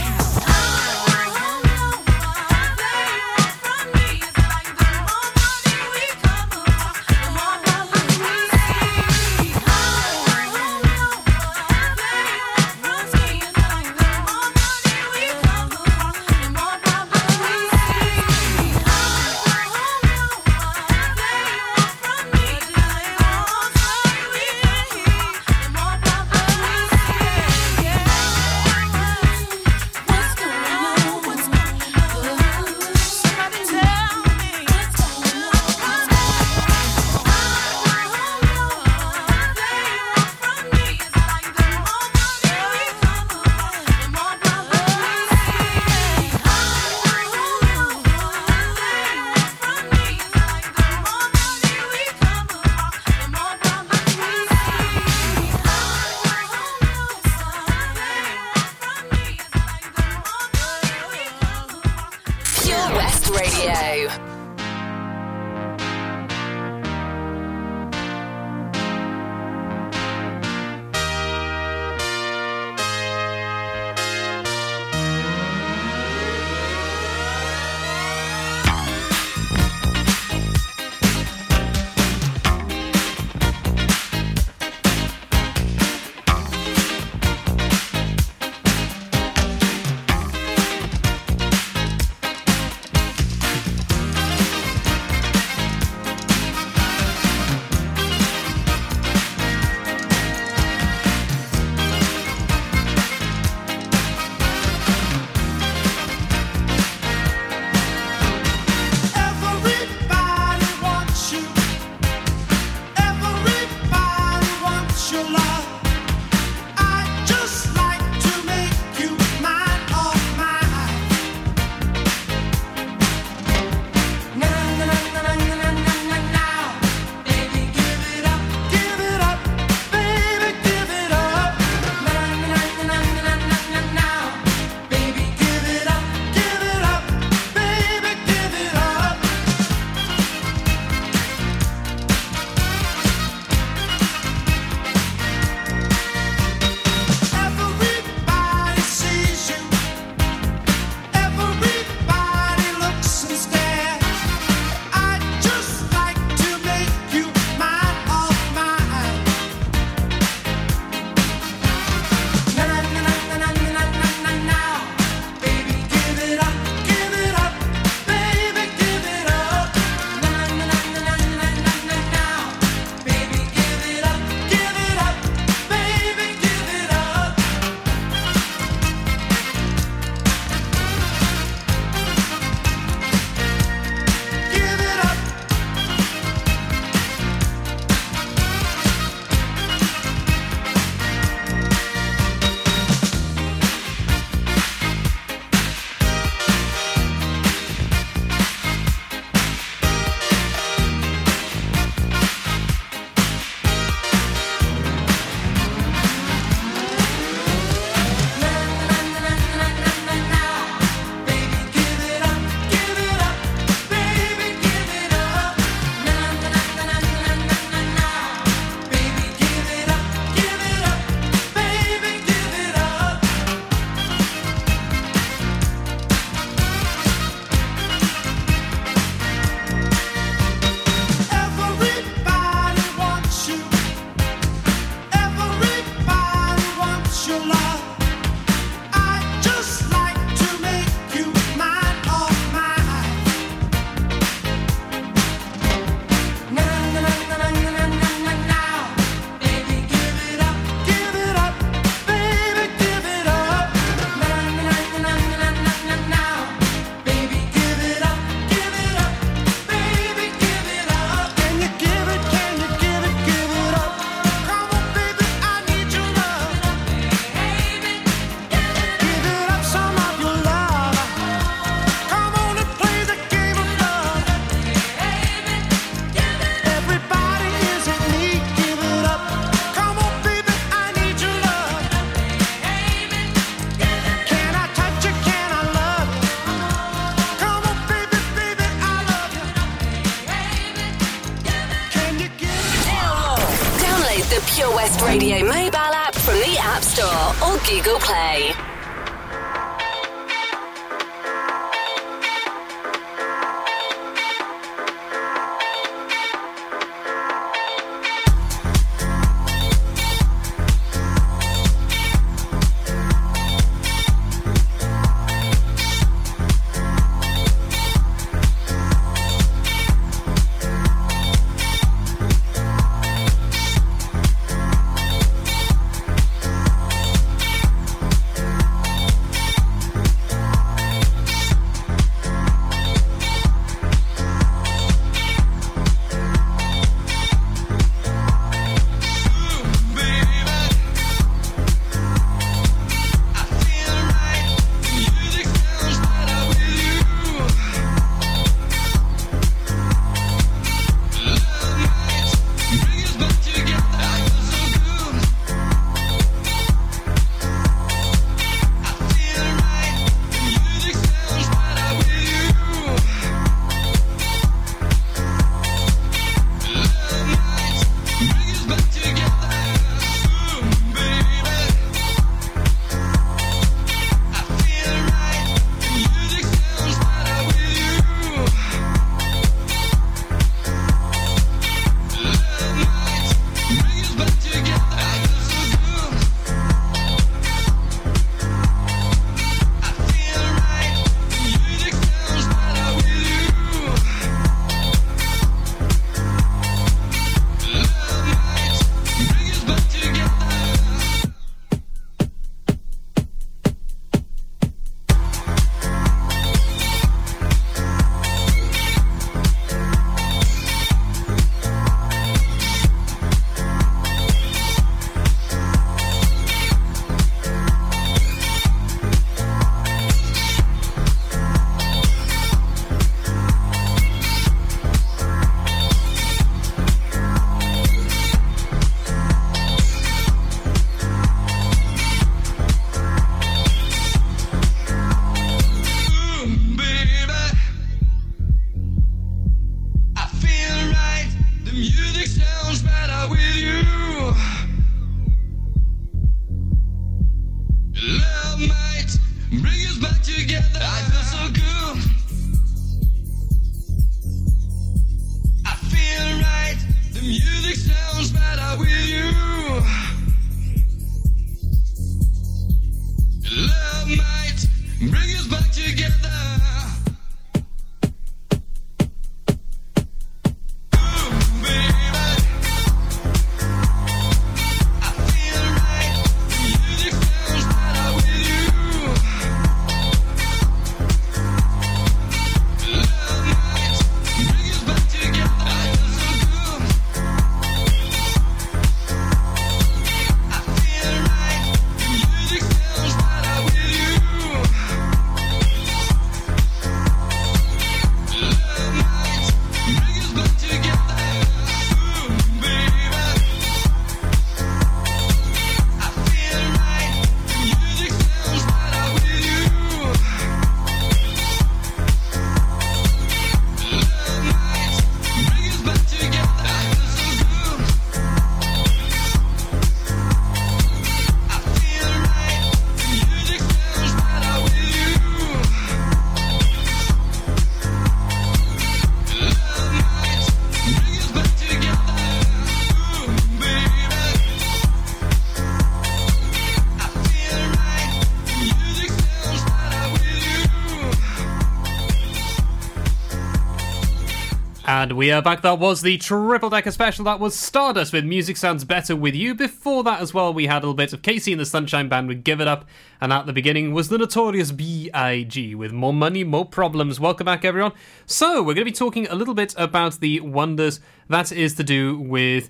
We 545.16 545.31
are 545.31 545.40
back. 545.40 545.62
That 545.62 545.79
was 545.79 546.02
the 546.02 546.18
triple 546.18 546.68
decker 546.68 546.90
special. 546.90 547.24
That 547.24 547.40
was 547.40 547.57
Stardust 547.57 548.12
with 548.12 548.26
Music 548.26 548.55
Sounds 548.59 548.85
Better 548.85 549.16
with 549.16 549.35
You. 549.35 549.55
Before 549.55 550.05
that, 550.05 550.20
as 550.20 550.35
well, 550.35 550.52
we 550.52 550.66
had 550.66 550.83
a 550.83 550.85
little 550.85 550.92
bit 550.92 551.14
of 551.14 551.22
KC 551.22 551.52
and 551.52 551.61
the 551.61 551.64
Sunshine 551.64 552.11
Band 552.11 552.29
with 552.29 552.44
Give 552.44 552.61
It 552.61 552.68
Up. 552.68 552.85
And 553.18 553.33
at 553.33 553.46
the 553.46 553.55
beginning 553.55 553.94
was 553.94 554.11
the 554.11 554.18
notorious 554.18 554.72
B.I.G. 554.72 555.74
with 555.74 555.90
More 555.90 556.12
Money, 556.12 556.44
More 556.44 556.66
Problems. 556.66 557.18
Welcome 557.18 557.46
back, 557.46 557.64
everyone. 557.64 557.92
So, 558.26 558.59
we're 558.59 558.74
going 558.74 558.85
to 558.85 558.85
be 558.85 558.92
talking 558.92 559.26
a 559.29 559.35
little 559.35 559.55
bit 559.55 559.74
about 559.79 560.20
the 560.20 560.40
wonders 560.40 561.00
that 561.31 561.50
is 561.50 561.74
to 561.76 561.83
do 561.83 562.18
with. 562.18 562.68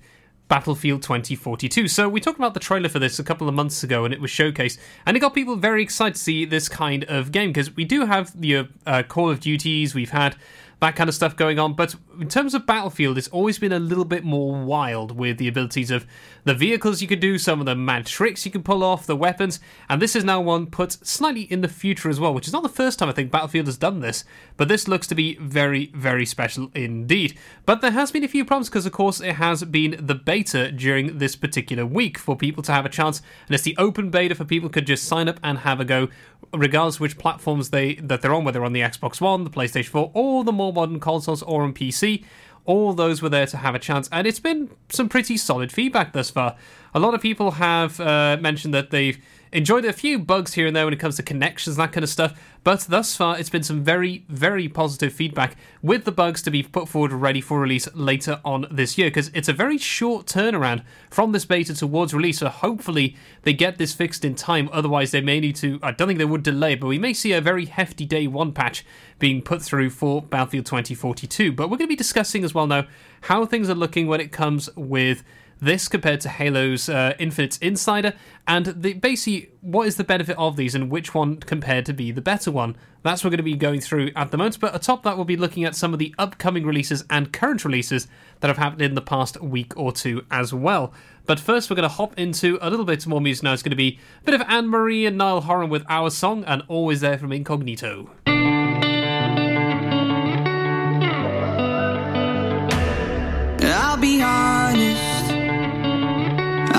Battlefield 0.49 1.03
2042. 1.03 1.89
So 1.89 2.09
we 2.09 2.21
talked 2.21 2.39
about 2.39 2.55
the 2.55 2.61
trailer 2.61 2.89
for 2.89 3.01
this 3.01 3.19
a 3.19 3.25
couple 3.25 3.49
of 3.49 3.55
months 3.57 3.83
ago, 3.83 4.05
and 4.05 4.15
it 4.15 4.21
was 4.21 4.31
showcased, 4.31 4.79
and 5.05 5.17
it 5.17 5.21
got 5.21 5.35
people 5.35 5.57
very 5.57 5.83
excited 5.83 6.15
to 6.15 6.21
see 6.21 6.45
this 6.45 6.69
kind 6.69 7.03
of 7.07 7.33
game 7.33 7.51
because 7.51 7.75
we 7.75 7.85
do 7.85 8.07
have 8.07 8.41
the 8.41 8.69
uh, 8.87 9.03
Call 9.09 9.29
of 9.29 9.41
Duties, 9.41 9.93
we've 9.93 10.11
had 10.11 10.37
that 10.81 10.95
kind 10.95 11.09
of 11.09 11.15
stuff 11.15 11.37
going 11.37 11.59
on. 11.59 11.75
But 11.75 11.95
in 12.21 12.29
terms 12.29 12.55
of 12.55 12.67
Battlefield, 12.67 13.17
it's 13.19 13.29
always 13.29 13.59
been 13.59 13.73
a 13.73 13.79
little 13.79 14.05
bit 14.05 14.25
more 14.25 14.63
wild 14.65 15.17
with 15.17 15.39
the 15.39 15.49
abilities 15.49 15.91
of 15.91 16.07
the 16.47 16.55
vehicles 16.55 17.03
you 17.03 17.09
could 17.09 17.19
do, 17.19 17.39
some 17.39 17.59
of 17.59 17.67
the 17.67 17.75
mad 17.75 18.07
tricks 18.07 18.47
you 18.47 18.53
can 18.53 18.63
pull 18.63 18.85
off, 18.85 19.05
the 19.05 19.17
weapons, 19.17 19.59
and 19.89 20.01
this 20.01 20.15
is 20.15 20.23
now 20.23 20.41
one 20.41 20.67
put 20.67 20.93
slightly 21.05 21.43
in 21.43 21.61
the 21.61 21.67
future 21.69 22.09
as 22.09 22.21
well, 22.21 22.33
which 22.33 22.47
is 22.47 22.53
not 22.53 22.63
the 22.63 22.69
first 22.69 23.01
time 23.01 23.09
I 23.09 23.13
think 23.13 23.33
Battlefield 23.33 23.67
has 23.67 23.77
done 23.77 23.99
this, 23.99 24.25
but 24.57 24.69
this 24.69 24.87
looks 24.87 25.09
to 25.09 25.17
be 25.17 25.35
very, 25.39 25.87
very 25.93 26.25
special 26.25 26.71
indeed. 26.73 27.37
But 27.67 27.81
there 27.81 27.91
has 27.91 28.13
been 28.13 28.23
a 28.23 28.29
few 28.29 28.45
problems 28.45 28.69
because, 28.69 28.87
of 28.87 28.93
course, 28.93 29.21
it 29.21 29.35
has 29.35 29.65
been 29.65 29.97
the 29.99 30.15
beta 30.15 30.71
during 30.71 31.19
this 31.19 31.35
particular 31.35 31.85
week 31.85 32.17
for 32.17 32.37
people 32.37 32.63
to 32.63 32.73
have 32.73 32.87
a 32.87 32.91
chance, 32.91 33.23
and 33.49 33.55
it's 33.57 33.65
the 33.65 33.77
open 33.77 34.11
beta 34.11 34.37
for 34.37 34.45
people 34.45 34.69
could 34.69 34.87
just 34.87 35.03
sign 35.03 35.29
up 35.29 35.41
and 35.43 35.59
have 35.59 35.81
a 35.81 35.85
go, 35.85 36.09
regardless 36.55 37.01
which 37.01 37.19
platforms 37.19 37.71
they 37.71 37.97
that 37.97 38.23
they're 38.23 38.33
on, 38.33 38.45
whether 38.45 38.65
on 38.65 38.73
the 38.73 38.83
Xbox 38.83 39.21
One, 39.21 39.43
the 39.43 39.51
PlayStation 39.51 39.89
4, 39.89 40.13
or 40.15 40.45
the 40.45 40.53
more 40.53 40.73
modern 40.73 41.01
consoles, 41.01 41.43
or 41.43 41.65
on 41.65 41.75
PC. 41.75 42.25
All 42.67 42.93
those 42.93 43.23
were 43.23 43.29
there 43.29 43.47
to 43.47 43.57
have 43.57 43.75
a 43.75 43.79
chance, 43.79 44.09
and 44.13 44.27
it's 44.27 44.41
been 44.41 44.71
some 44.91 45.09
pretty 45.09 45.37
solid 45.37 45.73
feedback 45.73 46.13
thus 46.13 46.31
far. 46.31 46.57
A 46.95 46.99
lot 46.99 47.15
of 47.15 47.23
people 47.23 47.53
have 47.53 47.99
uh, 48.01 48.37
mentioned 48.41 48.75
that 48.75 48.91
they've 48.91 49.19
enjoyed 49.53 49.85
a 49.85 49.93
few 49.93 50.19
bugs 50.19 50.55
here 50.55 50.67
and 50.67 50.75
there 50.75 50.85
when 50.85 50.95
it 50.95 51.01
comes 51.01 51.17
to 51.17 51.23
connections, 51.23 51.77
that 51.77 51.93
kind 51.93 52.05
of 52.05 52.11
stuff. 52.11 52.39
But 52.65 52.81
thus 52.81 53.17
far, 53.17 53.39
it's 53.39 53.51
been 53.51 53.63
some 53.63 53.85
very, 53.85 54.25
very 54.29 54.69
positive 54.69 55.13
feedback 55.13 55.57
with 55.83 56.05
the 56.05 56.13
bugs 56.13 56.43
to 56.43 56.51
be 56.51 56.63
put 56.63 56.89
forward 56.89 57.13
ready 57.13 57.41
for 57.41 57.61
release 57.61 57.89
later 57.95 58.41
on 58.45 58.67
this 58.71 58.99
year 58.99 59.09
because 59.09 59.31
it's 59.35 59.49
a 59.49 59.53
very 59.53 59.79
short 59.79 60.27
turnaround 60.27 60.83
from 61.11 61.33
this 61.33 61.45
beta 61.45 61.75
towards 61.75 62.13
release. 62.13 62.39
So 62.41 62.49
hopefully 62.49 63.17
they 63.43 63.53
get 63.53 63.79
this 63.79 63.93
fixed 63.93 64.25
in 64.25 64.35
time. 64.35 64.69
Otherwise, 64.73 65.13
they 65.13 65.21
may 65.21 65.39
need 65.39 65.57
to. 65.57 65.79
I 65.83 65.93
don't 65.93 66.09
think 66.09 66.19
they 66.19 66.25
would 66.25 66.43
delay, 66.43 66.75
but 66.75 66.89
we 66.89 66.99
may 66.99 67.13
see 67.13 67.33
a 67.33 67.41
very 67.41 67.67
hefty 67.67 68.05
day 68.05 68.27
one 68.27 68.53
patch 68.53 68.85
being 69.19 69.43
put 69.43 69.63
through 69.63 69.91
for 69.91 70.23
Battlefield 70.23 70.67
2042. 70.67 71.53
But 71.53 71.71
we're 71.71 71.79
going 71.79 71.89
to 71.89 71.93
be 71.93 71.97
discussing 71.97 72.43
as 72.45 72.53
well 72.53 72.67
now 72.67 72.87
how 73.23 73.47
things 73.47 73.71
are 73.71 73.75
looking 73.75 74.07
when 74.09 74.21
it 74.21 74.33
comes 74.33 74.69
with 74.77 75.23
this 75.61 75.89
compared 75.89 76.21
to 76.21 76.29
Halo's 76.29 76.89
uh, 76.89 77.15
Infinite 77.19 77.59
Insider, 77.63 78.15
and 78.47 78.67
the, 78.67 78.93
basically 78.95 79.51
what 79.61 79.87
is 79.87 79.97
the 79.97 80.05
benefit 80.05 80.37
of 80.39 80.57
these 80.57 80.75
and 80.75 80.91
which 80.91 81.15
one 81.15 81.37
compared 81.37 81.87
to 81.87 81.93
be 81.93 82.13
the 82.13 82.21
better 82.21 82.51
one. 82.51 82.77
That's 83.03 83.23
what 83.23 83.29
we're 83.29 83.37
going 83.37 83.51
to 83.51 83.55
be 83.55 83.57
going 83.57 83.81
through 83.81 84.11
at 84.17 84.31
the 84.31 84.37
moment. 84.37 84.59
But 84.61 84.75
atop 84.75 85.03
that, 85.05 85.17
we'll 85.17 85.25
be 85.25 85.37
looking 85.37 85.65
at 85.65 85.77
some 85.77 85.93
of 85.93 85.99
the 85.99 86.15
upcoming 86.19 86.67
releases 86.67 87.05
and 87.09 87.33
current 87.33 87.65
releases 87.65 88.09
that 88.41 88.49
have 88.49 88.59
happened 88.59 88.83
in 88.83 88.95
the 88.95 89.01
past 89.01 89.41
week 89.41 89.77
or 89.77 89.93
two 89.93 90.25
as 90.31 90.53
well. 90.53 90.93
But 91.25 91.41
first, 91.41 91.71
we're 91.71 91.77
going 91.77 91.89
to 91.89 91.95
hop 91.95 92.19
into 92.19 92.59
a 92.61 92.71
little 92.71 92.85
bit 92.85 93.07
more 93.07 93.21
music 93.21 93.45
now. 93.45 93.53
It's 93.53 93.63
going 93.63 93.71
to 93.71 93.77
be 93.77 93.99
a 94.23 94.25
bit 94.25 94.35
of 94.35 94.43
Anne 94.49 94.69
Marie 94.69 95.07
and 95.07 95.17
Niall 95.17 95.43
Horan 95.43 95.71
with 95.71 95.85
Our 95.89 96.11
Song 96.11 96.45
and 96.45 96.63
Always 96.69 97.01
There 97.01 97.19
from 97.19 97.33
Incognito. 97.33 98.11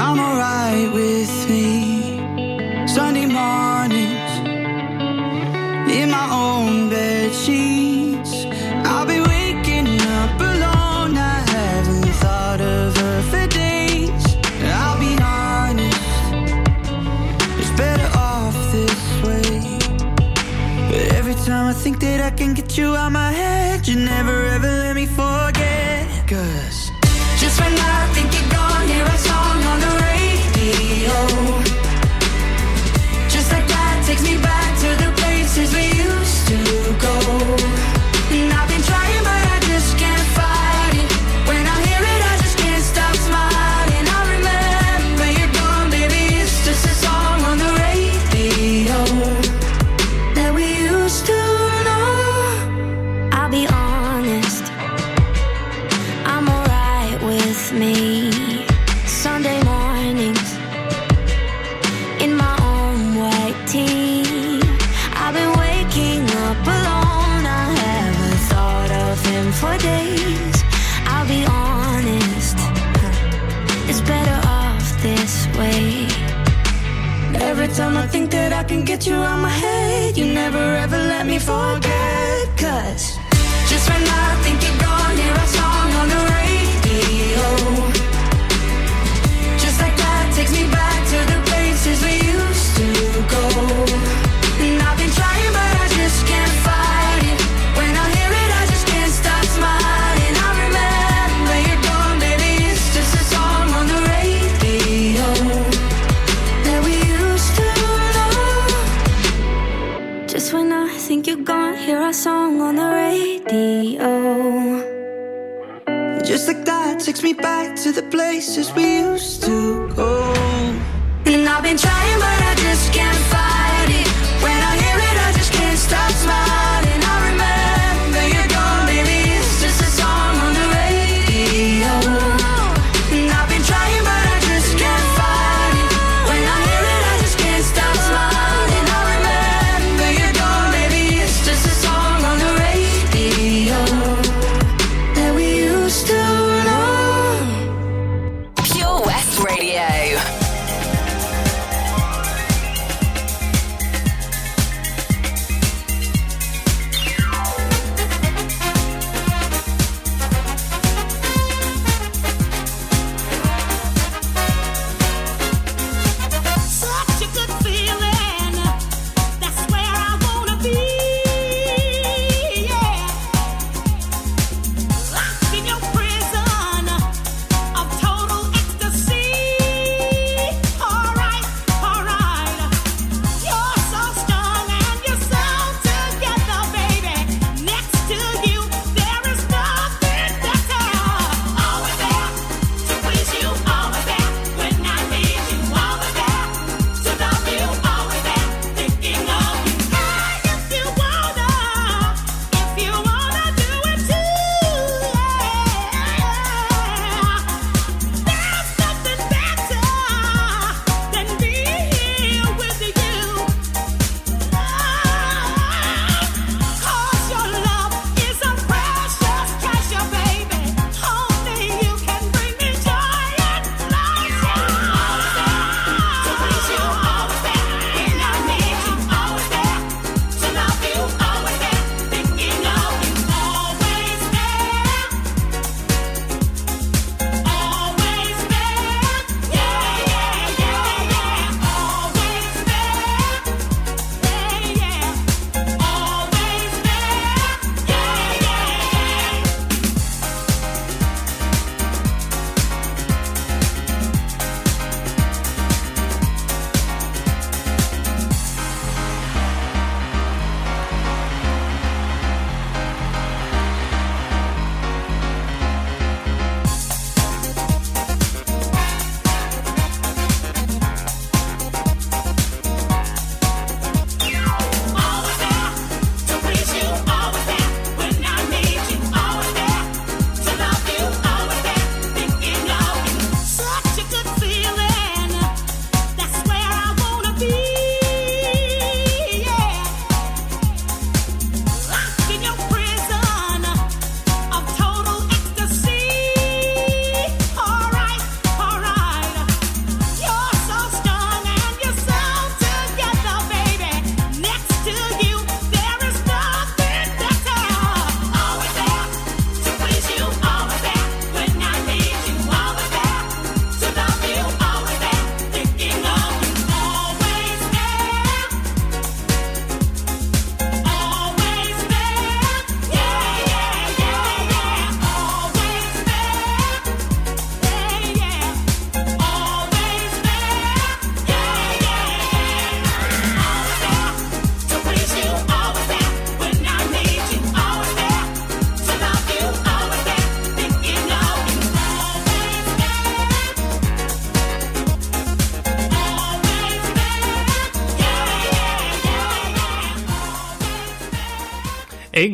I'm 0.10 0.20
alright 0.20 0.90
with 0.94 1.50
me. 1.50 2.88
Sunday 2.88 3.26
mornings, 3.26 4.32
in 5.92 6.12
my 6.12 6.28
own 6.32 6.90
bed 6.90 7.34
sheets. 7.34 8.46
I'll 8.86 9.06
be 9.06 9.20
waking 9.20 10.00
up 10.20 10.40
alone. 10.40 11.18
I 11.18 11.44
haven't 11.52 12.14
thought 12.24 12.62
of 12.62 12.96
her 12.96 13.22
for 13.24 13.48
days. 13.48 14.26
I'll 14.80 14.98
be 14.98 15.14
honest, 15.22 16.00
it's 17.60 17.72
better 17.72 18.10
off 18.18 18.56
this 18.72 19.04
way. 19.26 19.78
But 20.90 21.16
every 21.20 21.36
time 21.36 21.68
I 21.68 21.74
think 21.74 22.00
that 22.00 22.22
I 22.22 22.32
can 22.32 22.54
get 22.54 22.78
you 22.78 22.96
out 22.96 23.12
my 23.12 23.34
head, 23.34 23.86
you 23.86 23.98
never 23.98 24.46
ever 24.56 24.72
let 24.84 24.96
me 24.96 25.06
forget. 25.06 26.08
Cause 26.30 26.92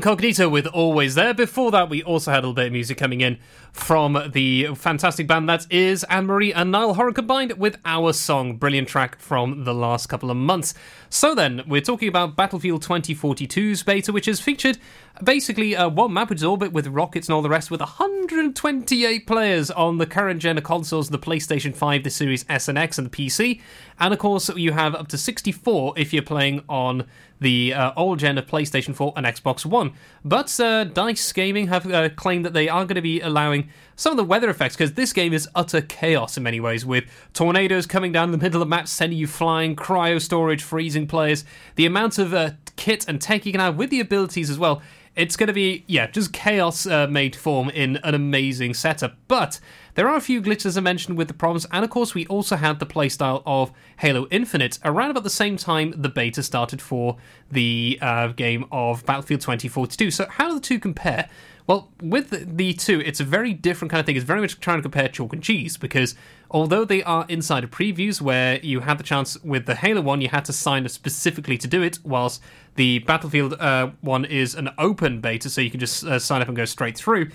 Incognito 0.03 0.49
with 0.49 0.67
Always 0.67 1.15
There. 1.15 1.33
Before 1.33 1.71
that, 1.71 1.89
we 1.89 2.03
also 2.03 2.29
had 2.29 2.39
a 2.39 2.41
little 2.41 2.53
bit 2.53 2.65
of 2.65 2.73
music 2.73 2.97
coming 2.97 3.21
in 3.21 3.37
from 3.71 4.31
the 4.33 4.75
fantastic 4.75 5.27
band 5.27 5.47
that 5.47 5.65
is 5.71 6.03
Anne 6.09 6.25
Marie 6.25 6.51
and 6.51 6.73
Niall 6.73 6.95
Horan 6.95 7.13
combined 7.13 7.53
with 7.53 7.77
our 7.85 8.11
song. 8.11 8.57
Brilliant 8.57 8.89
track 8.89 9.17
from 9.17 9.63
the 9.63 9.73
last 9.73 10.07
couple 10.07 10.29
of 10.29 10.35
months. 10.35 10.73
So 11.09 11.33
then, 11.33 11.61
we're 11.69 11.79
talking 11.79 12.09
about 12.09 12.35
Battlefield 12.35 12.83
2042's 12.83 13.83
beta, 13.83 14.11
which 14.11 14.25
has 14.25 14.41
featured 14.41 14.77
basically 15.23 15.73
uh, 15.73 15.87
one 15.87 16.11
map, 16.11 16.29
which 16.29 16.39
is 16.39 16.43
Orbit 16.43 16.73
with 16.73 16.87
rockets 16.87 17.29
and 17.29 17.35
all 17.35 17.41
the 17.41 17.47
rest, 17.47 17.71
with 17.71 17.79
128 17.79 19.25
players 19.25 19.71
on 19.71 19.99
the 19.99 20.05
current 20.05 20.41
gen 20.41 20.57
of 20.57 20.65
consoles, 20.65 21.11
the 21.11 21.19
PlayStation 21.19 21.73
5, 21.73 22.03
the 22.03 22.09
Series 22.09 22.43
S 22.49 22.67
and 22.67 22.77
X, 22.77 22.97
and 22.97 23.09
the 23.09 23.09
PC. 23.09 23.61
And 24.01 24.13
of 24.13 24.19
course, 24.19 24.49
you 24.49 24.73
have 24.73 24.95
up 24.95 25.07
to 25.07 25.17
64 25.17 25.93
if 25.95 26.11
you're 26.11 26.23
playing 26.23 26.61
on 26.67 27.05
the 27.43 27.73
uh, 27.73 27.93
old 27.95 28.19
gen 28.19 28.37
of 28.37 28.47
PlayStation 28.47 28.95
4 28.95 29.13
and 29.15 29.25
Xbox 29.25 29.65
One. 29.65 29.93
But 30.25 30.59
uh, 30.59 30.85
Dice 30.85 31.31
Gaming 31.31 31.67
have 31.67 31.89
uh, 31.91 32.09
claimed 32.09 32.45
that 32.45 32.53
they 32.53 32.67
are 32.67 32.85
going 32.85 32.95
to 32.95 33.01
be 33.01 33.21
allowing 33.21 33.69
some 33.95 34.11
of 34.11 34.17
the 34.17 34.23
weather 34.23 34.49
effects 34.49 34.75
because 34.75 34.93
this 34.93 35.13
game 35.13 35.33
is 35.33 35.47
utter 35.53 35.81
chaos 35.81 36.35
in 36.37 36.43
many 36.43 36.59
ways, 36.59 36.85
with 36.85 37.05
tornadoes 37.33 37.85
coming 37.85 38.11
down 38.11 38.31
the 38.31 38.37
middle 38.37 38.61
of 38.61 38.67
the 38.67 38.69
map, 38.69 38.87
sending 38.87 39.19
you 39.19 39.27
flying, 39.27 39.75
cryo 39.75 40.19
storage, 40.19 40.63
freezing 40.63 41.05
players. 41.05 41.45
The 41.75 41.85
amount 41.85 42.17
of 42.17 42.33
uh, 42.33 42.51
kit 42.75 43.05
and 43.07 43.21
tech 43.21 43.45
you 43.45 43.51
can 43.51 43.61
have 43.61 43.77
with 43.77 43.91
the 43.91 43.99
abilities 43.99 44.49
as 44.49 44.57
well. 44.57 44.81
It's 45.15 45.35
going 45.35 45.47
to 45.47 45.53
be, 45.53 45.83
yeah, 45.85 46.07
just 46.07 46.33
chaos 46.33 46.87
uh, 46.87 47.05
made 47.05 47.35
form 47.35 47.69
in 47.69 47.97
an 47.97 48.15
amazing 48.15 48.73
setup. 48.73 49.15
But 49.27 49.59
there 49.95 50.07
are 50.07 50.15
a 50.15 50.21
few 50.21 50.41
glitches 50.41 50.77
I 50.77 50.81
mentioned 50.81 51.17
with 51.17 51.27
the 51.27 51.33
problems, 51.33 51.65
and 51.71 51.83
of 51.83 51.91
course, 51.91 52.13
we 52.13 52.25
also 52.27 52.55
had 52.55 52.79
the 52.79 52.85
playstyle 52.85 53.43
of 53.45 53.71
Halo 53.97 54.27
Infinite 54.31 54.79
around 54.83 55.11
about 55.11 55.23
the 55.23 55.29
same 55.29 55.57
time 55.57 55.93
the 55.95 56.09
beta 56.09 56.41
started 56.41 56.81
for 56.81 57.17
the 57.51 57.99
uh, 58.01 58.27
game 58.27 58.65
of 58.71 59.05
Battlefield 59.05 59.41
2042. 59.41 60.11
So, 60.11 60.27
how 60.27 60.49
do 60.49 60.55
the 60.55 60.61
two 60.61 60.79
compare? 60.79 61.29
Well, 61.65 61.89
with 62.01 62.57
the 62.57 62.73
two, 62.73 62.99
it's 62.99 63.21
a 63.21 63.23
very 63.23 63.53
different 63.53 63.89
kind 63.89 63.99
of 63.99 64.05
thing. 64.05 64.17
It's 64.17 64.25
very 64.25 64.41
much 64.41 64.59
trying 64.59 64.79
to 64.79 64.81
compare 64.81 65.07
chalk 65.07 65.31
and 65.31 65.41
cheese 65.41 65.77
because 65.77 66.13
although 66.51 66.83
they 66.83 67.01
are 67.03 67.25
insider 67.29 67.67
previews 67.67 68.19
where 68.19 68.59
you 68.59 68.81
had 68.81 68.97
the 68.97 69.03
chance 69.03 69.41
with 69.43 69.65
the 69.65 69.75
Halo 69.75 70.01
one, 70.01 70.19
you 70.19 70.27
had 70.27 70.43
to 70.45 70.53
sign 70.53 70.83
up 70.83 70.91
specifically 70.91 71.57
to 71.57 71.67
do 71.67 71.81
it, 71.81 71.99
whilst 72.03 72.41
the 72.75 72.99
Battlefield 72.99 73.53
uh, 73.61 73.91
one 74.01 74.25
is 74.25 74.55
an 74.55 74.71
open 74.77 75.21
beta, 75.21 75.49
so 75.49 75.61
you 75.61 75.71
can 75.71 75.79
just 75.79 76.03
uh, 76.03 76.19
sign 76.19 76.41
up 76.41 76.49
and 76.49 76.57
go 76.57 76.65
straight 76.65 76.97
through. 76.97 77.29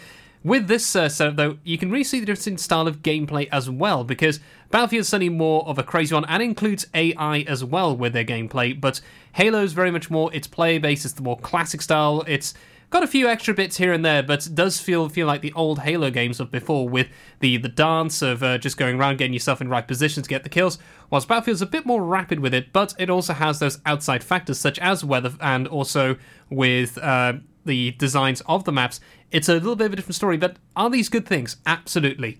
With 0.44 0.68
this 0.68 0.94
uh, 0.94 1.08
setup, 1.08 1.36
though, 1.36 1.58
you 1.64 1.78
can 1.78 1.90
really 1.90 2.04
see 2.04 2.20
the 2.20 2.26
difference 2.26 2.46
in 2.46 2.58
style 2.58 2.86
of 2.86 3.02
gameplay 3.02 3.48
as 3.50 3.68
well, 3.68 4.04
because 4.04 4.40
Battlefield's 4.70 5.08
certainly 5.08 5.30
more 5.30 5.66
of 5.66 5.78
a 5.78 5.82
crazy 5.82 6.14
one 6.14 6.24
and 6.26 6.42
includes 6.42 6.86
AI 6.94 7.40
as 7.40 7.64
well 7.64 7.96
with 7.96 8.12
their 8.12 8.24
gameplay, 8.24 8.78
but 8.78 9.00
Halo's 9.32 9.72
very 9.72 9.90
much 9.90 10.10
more 10.10 10.32
its 10.32 10.46
player 10.46 10.78
base, 10.78 11.04
it's 11.04 11.14
the 11.14 11.22
more 11.22 11.38
classic 11.38 11.82
style, 11.82 12.24
it's 12.28 12.54
got 12.90 13.02
a 13.02 13.06
few 13.06 13.28
extra 13.28 13.52
bits 13.52 13.76
here 13.76 13.92
and 13.92 14.04
there, 14.04 14.22
but 14.22 14.48
does 14.54 14.80
feel 14.80 15.08
feel 15.08 15.26
like 15.26 15.42
the 15.42 15.52
old 15.52 15.80
Halo 15.80 16.10
games 16.10 16.40
of 16.40 16.50
before, 16.50 16.88
with 16.88 17.08
the 17.40 17.56
the 17.56 17.68
dance 17.68 18.22
of 18.22 18.42
uh, 18.42 18.58
just 18.58 18.76
going 18.76 18.98
around 18.98 19.18
getting 19.18 19.32
yourself 19.32 19.60
in 19.60 19.68
right 19.68 19.86
position 19.86 20.22
to 20.22 20.28
get 20.28 20.42
the 20.42 20.48
kills. 20.48 20.78
Whilst 21.10 21.28
Battlefield's 21.28 21.62
a 21.62 21.66
bit 21.66 21.84
more 21.84 22.02
rapid 22.02 22.40
with 22.40 22.54
it, 22.54 22.72
but 22.72 22.94
it 22.98 23.10
also 23.10 23.32
has 23.34 23.58
those 23.58 23.80
outside 23.84 24.22
factors 24.24 24.58
such 24.58 24.78
as 24.78 25.04
weather 25.04 25.32
and 25.40 25.66
also 25.66 26.16
with 26.50 26.96
uh, 26.98 27.34
the 27.68 27.92
designs 27.92 28.40
of 28.46 28.64
the 28.64 28.72
maps. 28.72 28.98
It's 29.30 29.48
a 29.48 29.54
little 29.54 29.76
bit 29.76 29.86
of 29.86 29.92
a 29.92 29.96
different 29.96 30.16
story, 30.16 30.36
but 30.36 30.56
are 30.74 30.90
these 30.90 31.08
good 31.08 31.26
things? 31.26 31.58
Absolutely. 31.66 32.38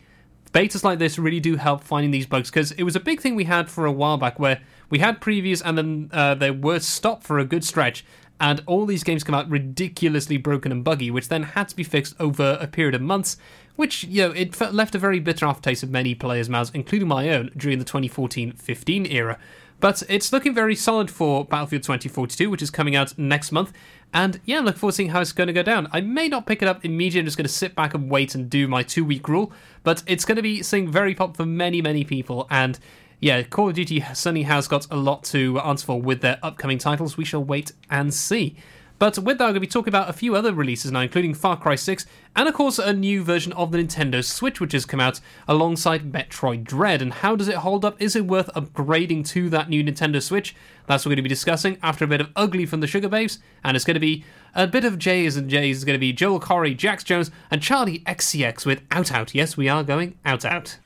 Betas 0.53 0.83
like 0.83 0.99
this 0.99 1.18
really 1.18 1.39
do 1.39 1.57
help 1.57 1.85
finding 1.85 2.11
these 2.11 2.26
bugs 2.26 2.51
because 2.51 2.72
it 2.72 2.83
was 2.83 2.97
a 2.97 3.01
big 3.01 3.20
thing 3.20 3.37
we 3.37 3.45
had 3.45 3.70
for 3.70 3.87
a 3.87 3.93
while 3.93 4.16
back 4.16 4.41
where 4.41 4.61
we 4.91 4.99
had 4.99 5.20
previews 5.20 5.62
and 5.64 5.79
then 5.79 6.11
uh, 6.12 6.35
they 6.35 6.51
were 6.51 6.81
stopped 6.81 7.22
for 7.22 7.39
a 7.39 7.45
good 7.45 7.62
stretch 7.62 8.05
and 8.41 8.62
all 8.66 8.87
these 8.87 9.05
games 9.05 9.24
come 9.24 9.35
out 9.35 9.51
ridiculously 9.51 10.37
broken 10.37 10.72
and 10.72 10.85
buggy, 10.85 11.11
which 11.11 11.29
then 11.29 11.43
had 11.43 11.68
to 11.68 11.76
be 11.76 11.83
fixed 11.83 12.14
over 12.20 12.57
a 12.61 12.66
period 12.66 12.95
of 12.95 13.03
months, 13.03 13.37
which, 13.76 14.05
you 14.05 14.22
know, 14.22 14.31
it 14.33 14.59
left 14.72 14.95
a 14.95 14.99
very 14.99 15.20
bitter 15.20 15.47
aftertaste 15.47 15.83
of 15.83 15.91
many 15.91 16.14
players' 16.14 16.49
mouths, 16.49 16.70
including 16.72 17.09
my 17.09 17.31
own, 17.31 17.51
during 17.57 17.79
the 17.79 17.85
2014-15 17.85 19.12
era. 19.12 19.39
But 19.81 20.03
it's 20.09 20.33
looking 20.33 20.55
very 20.55 20.74
solid 20.74 21.11
for 21.11 21.45
Battlefield 21.45 21.83
2042, 21.83 22.51
which 22.51 22.62
is 22.62 22.70
coming 22.70 22.97
out 22.97 23.16
next 23.16 23.53
month. 23.53 23.72
And 24.12 24.40
yeah, 24.44 24.59
I'm 24.59 24.64
looking 24.64 24.78
forward 24.78 24.92
to 24.92 24.96
seeing 24.96 25.11
how 25.11 25.20
it's 25.20 25.32
going 25.32 25.48
to 25.48 25.52
go 25.52 25.62
down. 25.62 25.88
I 25.92 26.00
may 26.00 26.28
not 26.28 26.46
pick 26.46 26.62
it 26.62 26.68
up 26.68 26.84
immediately, 26.84 27.20
I'm 27.20 27.26
just 27.26 27.36
going 27.36 27.46
to 27.46 27.52
sit 27.52 27.74
back 27.74 27.94
and 27.94 28.11
wait 28.11 28.34
and 28.34 28.48
do 28.48 28.66
my 28.66 28.82
two 28.82 29.04
week 29.04 29.28
rule, 29.28 29.52
but 29.82 30.02
it's 30.06 30.24
going 30.24 30.36
to 30.36 30.42
be 30.42 30.62
something 30.62 30.90
very 30.90 31.14
pop 31.14 31.36
for 31.36 31.44
many, 31.44 31.82
many 31.82 32.04
people. 32.04 32.46
And 32.50 32.78
yeah, 33.20 33.42
Call 33.42 33.68
of 33.68 33.74
Duty 33.74 34.00
certainly 34.14 34.44
has 34.44 34.68
got 34.68 34.86
a 34.90 34.96
lot 34.96 35.24
to 35.24 35.59
answer 35.61 35.86
for 35.86 36.00
with 36.00 36.20
their 36.20 36.38
upcoming 36.42 36.78
titles. 36.78 37.16
We 37.16 37.24
shall 37.24 37.44
wait 37.44 37.72
and 37.90 38.14
see. 38.14 38.56
But 38.99 39.18
with 39.18 39.38
that, 39.38 39.44
I'm 39.44 39.51
going 39.51 39.55
to 39.55 39.61
be 39.61 39.66
talking 39.66 39.90
about 39.90 40.11
a 40.11 40.12
few 40.12 40.34
other 40.34 40.53
releases 40.53 40.90
now, 40.90 41.01
including 41.01 41.34
Far 41.34 41.57
Cry 41.57 41.76
6, 41.76 42.05
and 42.34 42.49
of 42.49 42.55
course 42.55 42.78
a 42.78 42.92
new 42.92 43.22
version 43.22 43.53
of 43.53 43.70
the 43.70 43.78
Nintendo 43.78 44.24
Switch, 44.24 44.61
which 44.61 44.72
has 44.72 44.84
come 44.84 44.99
out 44.99 45.20
alongside 45.46 46.12
Metroid 46.12 46.64
Dread. 46.64 47.01
And 47.01 47.12
how 47.12 47.36
does 47.36 47.49
it 47.49 47.57
hold 47.57 47.84
up? 47.84 48.01
Is 48.03 48.16
it 48.16 48.26
worth 48.26 48.49
upgrading 48.55 49.26
to 49.28 49.49
that 49.51 49.68
new 49.68 49.84
Nintendo 49.84 50.20
Switch? 50.20 50.55
That's 50.86 51.05
what 51.05 51.11
we're 51.11 51.16
going 51.16 51.24
to 51.24 51.28
be 51.28 51.28
discussing 51.28 51.78
after 51.82 52.05
a 52.05 52.09
bit 52.09 52.20
of 52.20 52.30
Ugly 52.34 52.66
from 52.66 52.80
the 52.80 52.86
Sugababes, 52.86 53.38
and 53.62 53.76
it's 53.76 53.84
going 53.84 53.94
to 53.94 54.01
be 54.01 54.24
a 54.55 54.66
bit 54.66 54.84
of 54.84 54.99
J's 54.99 55.36
and 55.36 55.49
J's. 55.49 55.76
It's 55.76 55.84
going 55.84 55.94
to 55.94 56.01
be 56.01 56.12
Joel 56.12 56.40
Corry, 56.40 56.76
Jax 56.76 57.05
Jones, 57.05 57.30
and 57.51 57.61
Charli 57.61 58.03
XCX 58.05 58.66
with 58.66 58.82
Out 58.90 59.12
Out. 59.12 59.34
Yes, 59.34 59.57
we 59.57 59.68
are 59.68 59.84
going 59.84 60.18
Out 60.24 60.44
Out. 60.44 60.78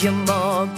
They 0.00 0.06
said 0.06 0.77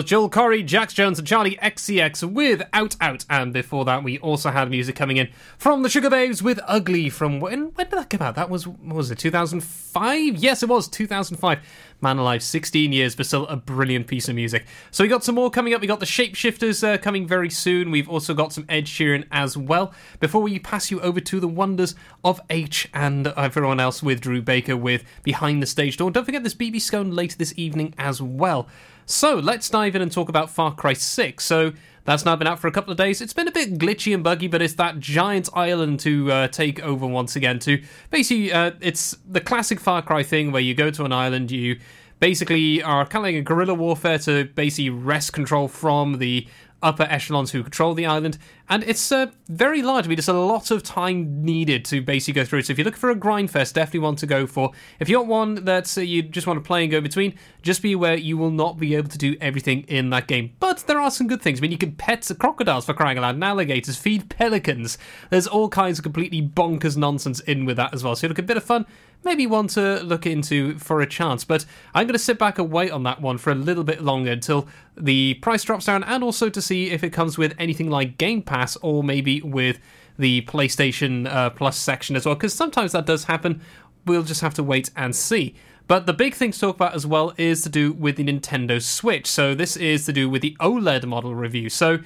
Was 0.00 0.08
Joel 0.08 0.30
Corry, 0.30 0.64
Jax 0.64 0.94
Jones, 0.94 1.18
and 1.18 1.28
Charli 1.28 1.60
XCX 1.60 2.32
with 2.32 2.62
Out 2.72 2.96
Out. 3.02 3.26
And 3.28 3.52
before 3.52 3.84
that, 3.84 4.02
we 4.02 4.18
also 4.20 4.50
had 4.50 4.70
music 4.70 4.96
coming 4.96 5.18
in 5.18 5.28
from 5.58 5.82
the 5.82 5.90
Sugababes 5.90 6.40
with 6.40 6.58
Ugly 6.66 7.10
from 7.10 7.38
when? 7.38 7.72
When 7.74 7.86
did 7.86 7.98
that 7.98 8.08
come 8.08 8.22
out? 8.22 8.34
That 8.34 8.48
was 8.48 8.66
what 8.66 8.96
was 8.96 9.10
it? 9.10 9.18
2005? 9.18 10.36
Yes, 10.36 10.62
it 10.62 10.70
was 10.70 10.88
2005. 10.88 11.58
Man 12.00 12.16
alive, 12.16 12.42
16 12.42 12.94
years, 12.94 13.14
but 13.14 13.26
still 13.26 13.46
a 13.48 13.56
brilliant 13.56 14.06
piece 14.06 14.26
of 14.30 14.36
music. 14.36 14.64
So 14.90 15.04
we 15.04 15.08
got 15.08 15.22
some 15.22 15.34
more 15.34 15.50
coming 15.50 15.74
up. 15.74 15.82
We 15.82 15.86
got 15.86 16.00
the 16.00 16.06
Shapeshifters 16.06 16.82
uh, 16.82 16.96
coming 16.96 17.26
very 17.26 17.50
soon. 17.50 17.90
We've 17.90 18.08
also 18.08 18.32
got 18.32 18.54
some 18.54 18.64
Ed 18.70 18.86
Sheeran 18.86 19.26
as 19.30 19.54
well. 19.54 19.92
Before 20.18 20.40
we 20.40 20.58
pass 20.58 20.90
you 20.90 21.02
over 21.02 21.20
to 21.20 21.40
the 21.40 21.46
wonders 21.46 21.94
of 22.24 22.40
H 22.48 22.88
and 22.94 23.26
everyone 23.26 23.80
else 23.80 24.02
with 24.02 24.22
Drew 24.22 24.40
Baker 24.40 24.78
with 24.78 25.04
Behind 25.24 25.62
the 25.62 25.66
Stage 25.66 25.98
Door. 25.98 26.12
Don't 26.12 26.24
forget 26.24 26.42
this 26.42 26.54
BB 26.54 26.80
Scone 26.80 27.10
later 27.10 27.36
this 27.36 27.52
evening 27.58 27.92
as 27.98 28.22
well. 28.22 28.66
So 29.10 29.34
let's 29.34 29.68
dive 29.68 29.96
in 29.96 30.02
and 30.02 30.12
talk 30.12 30.28
about 30.28 30.50
Far 30.50 30.72
Cry 30.72 30.92
6. 30.92 31.44
So 31.44 31.72
that's 32.04 32.24
now 32.24 32.36
been 32.36 32.46
out 32.46 32.60
for 32.60 32.68
a 32.68 32.72
couple 32.72 32.92
of 32.92 32.96
days. 32.96 33.20
It's 33.20 33.32
been 33.32 33.48
a 33.48 33.52
bit 33.52 33.76
glitchy 33.76 34.14
and 34.14 34.22
buggy, 34.22 34.46
but 34.46 34.62
it's 34.62 34.74
that 34.74 35.00
giant 35.00 35.48
island 35.52 35.98
to 36.00 36.30
uh, 36.30 36.48
take 36.48 36.80
over 36.80 37.08
once 37.08 37.34
again. 37.34 37.58
To 37.60 37.82
basically, 38.10 38.52
uh, 38.52 38.70
it's 38.80 39.16
the 39.28 39.40
classic 39.40 39.80
Far 39.80 40.00
Cry 40.00 40.22
thing 40.22 40.52
where 40.52 40.62
you 40.62 40.74
go 40.74 40.92
to 40.92 41.04
an 41.04 41.12
island, 41.12 41.50
you 41.50 41.80
basically 42.20 42.84
are 42.84 43.04
kind 43.04 43.26
of 43.26 43.32
like 43.32 43.34
a 43.34 43.42
guerrilla 43.42 43.74
warfare 43.74 44.18
to 44.20 44.44
basically 44.44 44.90
wrest 44.90 45.32
control 45.32 45.66
from 45.66 46.18
the 46.18 46.46
upper 46.82 47.04
echelons 47.04 47.50
who 47.50 47.62
control 47.62 47.94
the 47.94 48.06
island. 48.06 48.38
And 48.68 48.84
it's 48.84 49.10
uh, 49.10 49.26
very 49.48 49.82
large. 49.82 50.04
I 50.04 50.08
mean, 50.08 50.16
there's 50.16 50.28
a 50.28 50.32
lot 50.32 50.70
of 50.70 50.82
time 50.82 51.44
needed 51.44 51.84
to 51.86 52.00
basically 52.00 52.40
go 52.40 52.44
through 52.44 52.60
it. 52.60 52.66
So 52.66 52.72
if 52.72 52.78
you're 52.78 52.84
looking 52.84 53.00
for 53.00 53.10
a 53.10 53.14
grind 53.14 53.50
fest, 53.50 53.74
definitely 53.74 54.00
one 54.00 54.16
to 54.16 54.26
go 54.26 54.46
for. 54.46 54.72
If 55.00 55.08
you 55.08 55.18
want 55.18 55.28
one 55.28 55.64
that 55.64 55.96
uh, 55.98 56.02
you 56.02 56.22
just 56.22 56.46
want 56.46 56.62
to 56.62 56.66
play 56.66 56.82
and 56.82 56.90
go 56.90 57.00
between, 57.00 57.34
just 57.62 57.82
be 57.82 57.92
aware 57.92 58.16
you 58.16 58.36
will 58.36 58.50
not 58.50 58.78
be 58.78 58.94
able 58.94 59.08
to 59.08 59.18
do 59.18 59.36
everything 59.40 59.82
in 59.88 60.10
that 60.10 60.26
game. 60.26 60.52
But 60.60 60.84
there 60.86 61.00
are 61.00 61.10
some 61.10 61.26
good 61.26 61.42
things. 61.42 61.60
I 61.60 61.62
mean, 61.62 61.72
you 61.72 61.78
can 61.78 61.92
pet 61.92 62.30
crocodiles 62.38 62.86
for 62.86 62.94
crying 62.94 63.18
out 63.18 63.22
loud, 63.22 63.34
and 63.34 63.44
alligators, 63.44 63.96
feed 63.96 64.28
pelicans. 64.28 64.98
There's 65.30 65.46
all 65.46 65.68
kinds 65.68 65.98
of 65.98 66.02
completely 66.02 66.42
bonkers 66.42 66.96
nonsense 66.96 67.40
in 67.40 67.64
with 67.64 67.76
that 67.76 67.92
as 67.92 68.04
well. 68.04 68.14
So 68.14 68.28
look 68.28 68.38
a 68.38 68.42
bit 68.42 68.56
of 68.56 68.64
fun 68.64 68.86
maybe 69.24 69.46
one 69.46 69.66
to 69.68 70.02
look 70.02 70.26
into 70.26 70.78
for 70.78 71.00
a 71.00 71.06
chance. 71.06 71.44
But 71.44 71.64
I'm 71.94 72.06
going 72.06 72.14
to 72.14 72.18
sit 72.18 72.38
back 72.38 72.58
and 72.58 72.70
wait 72.70 72.90
on 72.90 73.02
that 73.04 73.20
one 73.20 73.38
for 73.38 73.50
a 73.50 73.54
little 73.54 73.84
bit 73.84 74.02
longer 74.02 74.32
until 74.32 74.68
the 74.96 75.34
price 75.34 75.62
drops 75.62 75.86
down 75.86 76.04
and 76.04 76.24
also 76.24 76.48
to 76.48 76.62
see 76.62 76.90
if 76.90 77.04
it 77.04 77.10
comes 77.10 77.38
with 77.38 77.54
anything 77.58 77.90
like 77.90 78.18
Game 78.18 78.42
Pass 78.42 78.76
or 78.76 79.02
maybe 79.02 79.40
with 79.42 79.78
the 80.18 80.42
PlayStation 80.42 81.26
uh, 81.26 81.50
Plus 81.50 81.76
section 81.76 82.16
as 82.16 82.26
well, 82.26 82.34
because 82.34 82.54
sometimes 82.54 82.92
that 82.92 83.06
does 83.06 83.24
happen. 83.24 83.62
We'll 84.06 84.22
just 84.22 84.40
have 84.40 84.54
to 84.54 84.62
wait 84.62 84.90
and 84.96 85.14
see. 85.14 85.54
But 85.86 86.06
the 86.06 86.12
big 86.12 86.34
thing 86.34 86.52
to 86.52 86.60
talk 86.60 86.76
about 86.76 86.94
as 86.94 87.06
well 87.06 87.32
is 87.36 87.62
to 87.62 87.68
do 87.68 87.92
with 87.92 88.16
the 88.16 88.24
Nintendo 88.24 88.80
Switch. 88.80 89.26
So 89.26 89.54
this 89.54 89.76
is 89.76 90.06
to 90.06 90.12
do 90.12 90.30
with 90.30 90.40
the 90.40 90.56
OLED 90.60 91.04
model 91.04 91.34
review. 91.34 91.68
So 91.68 91.98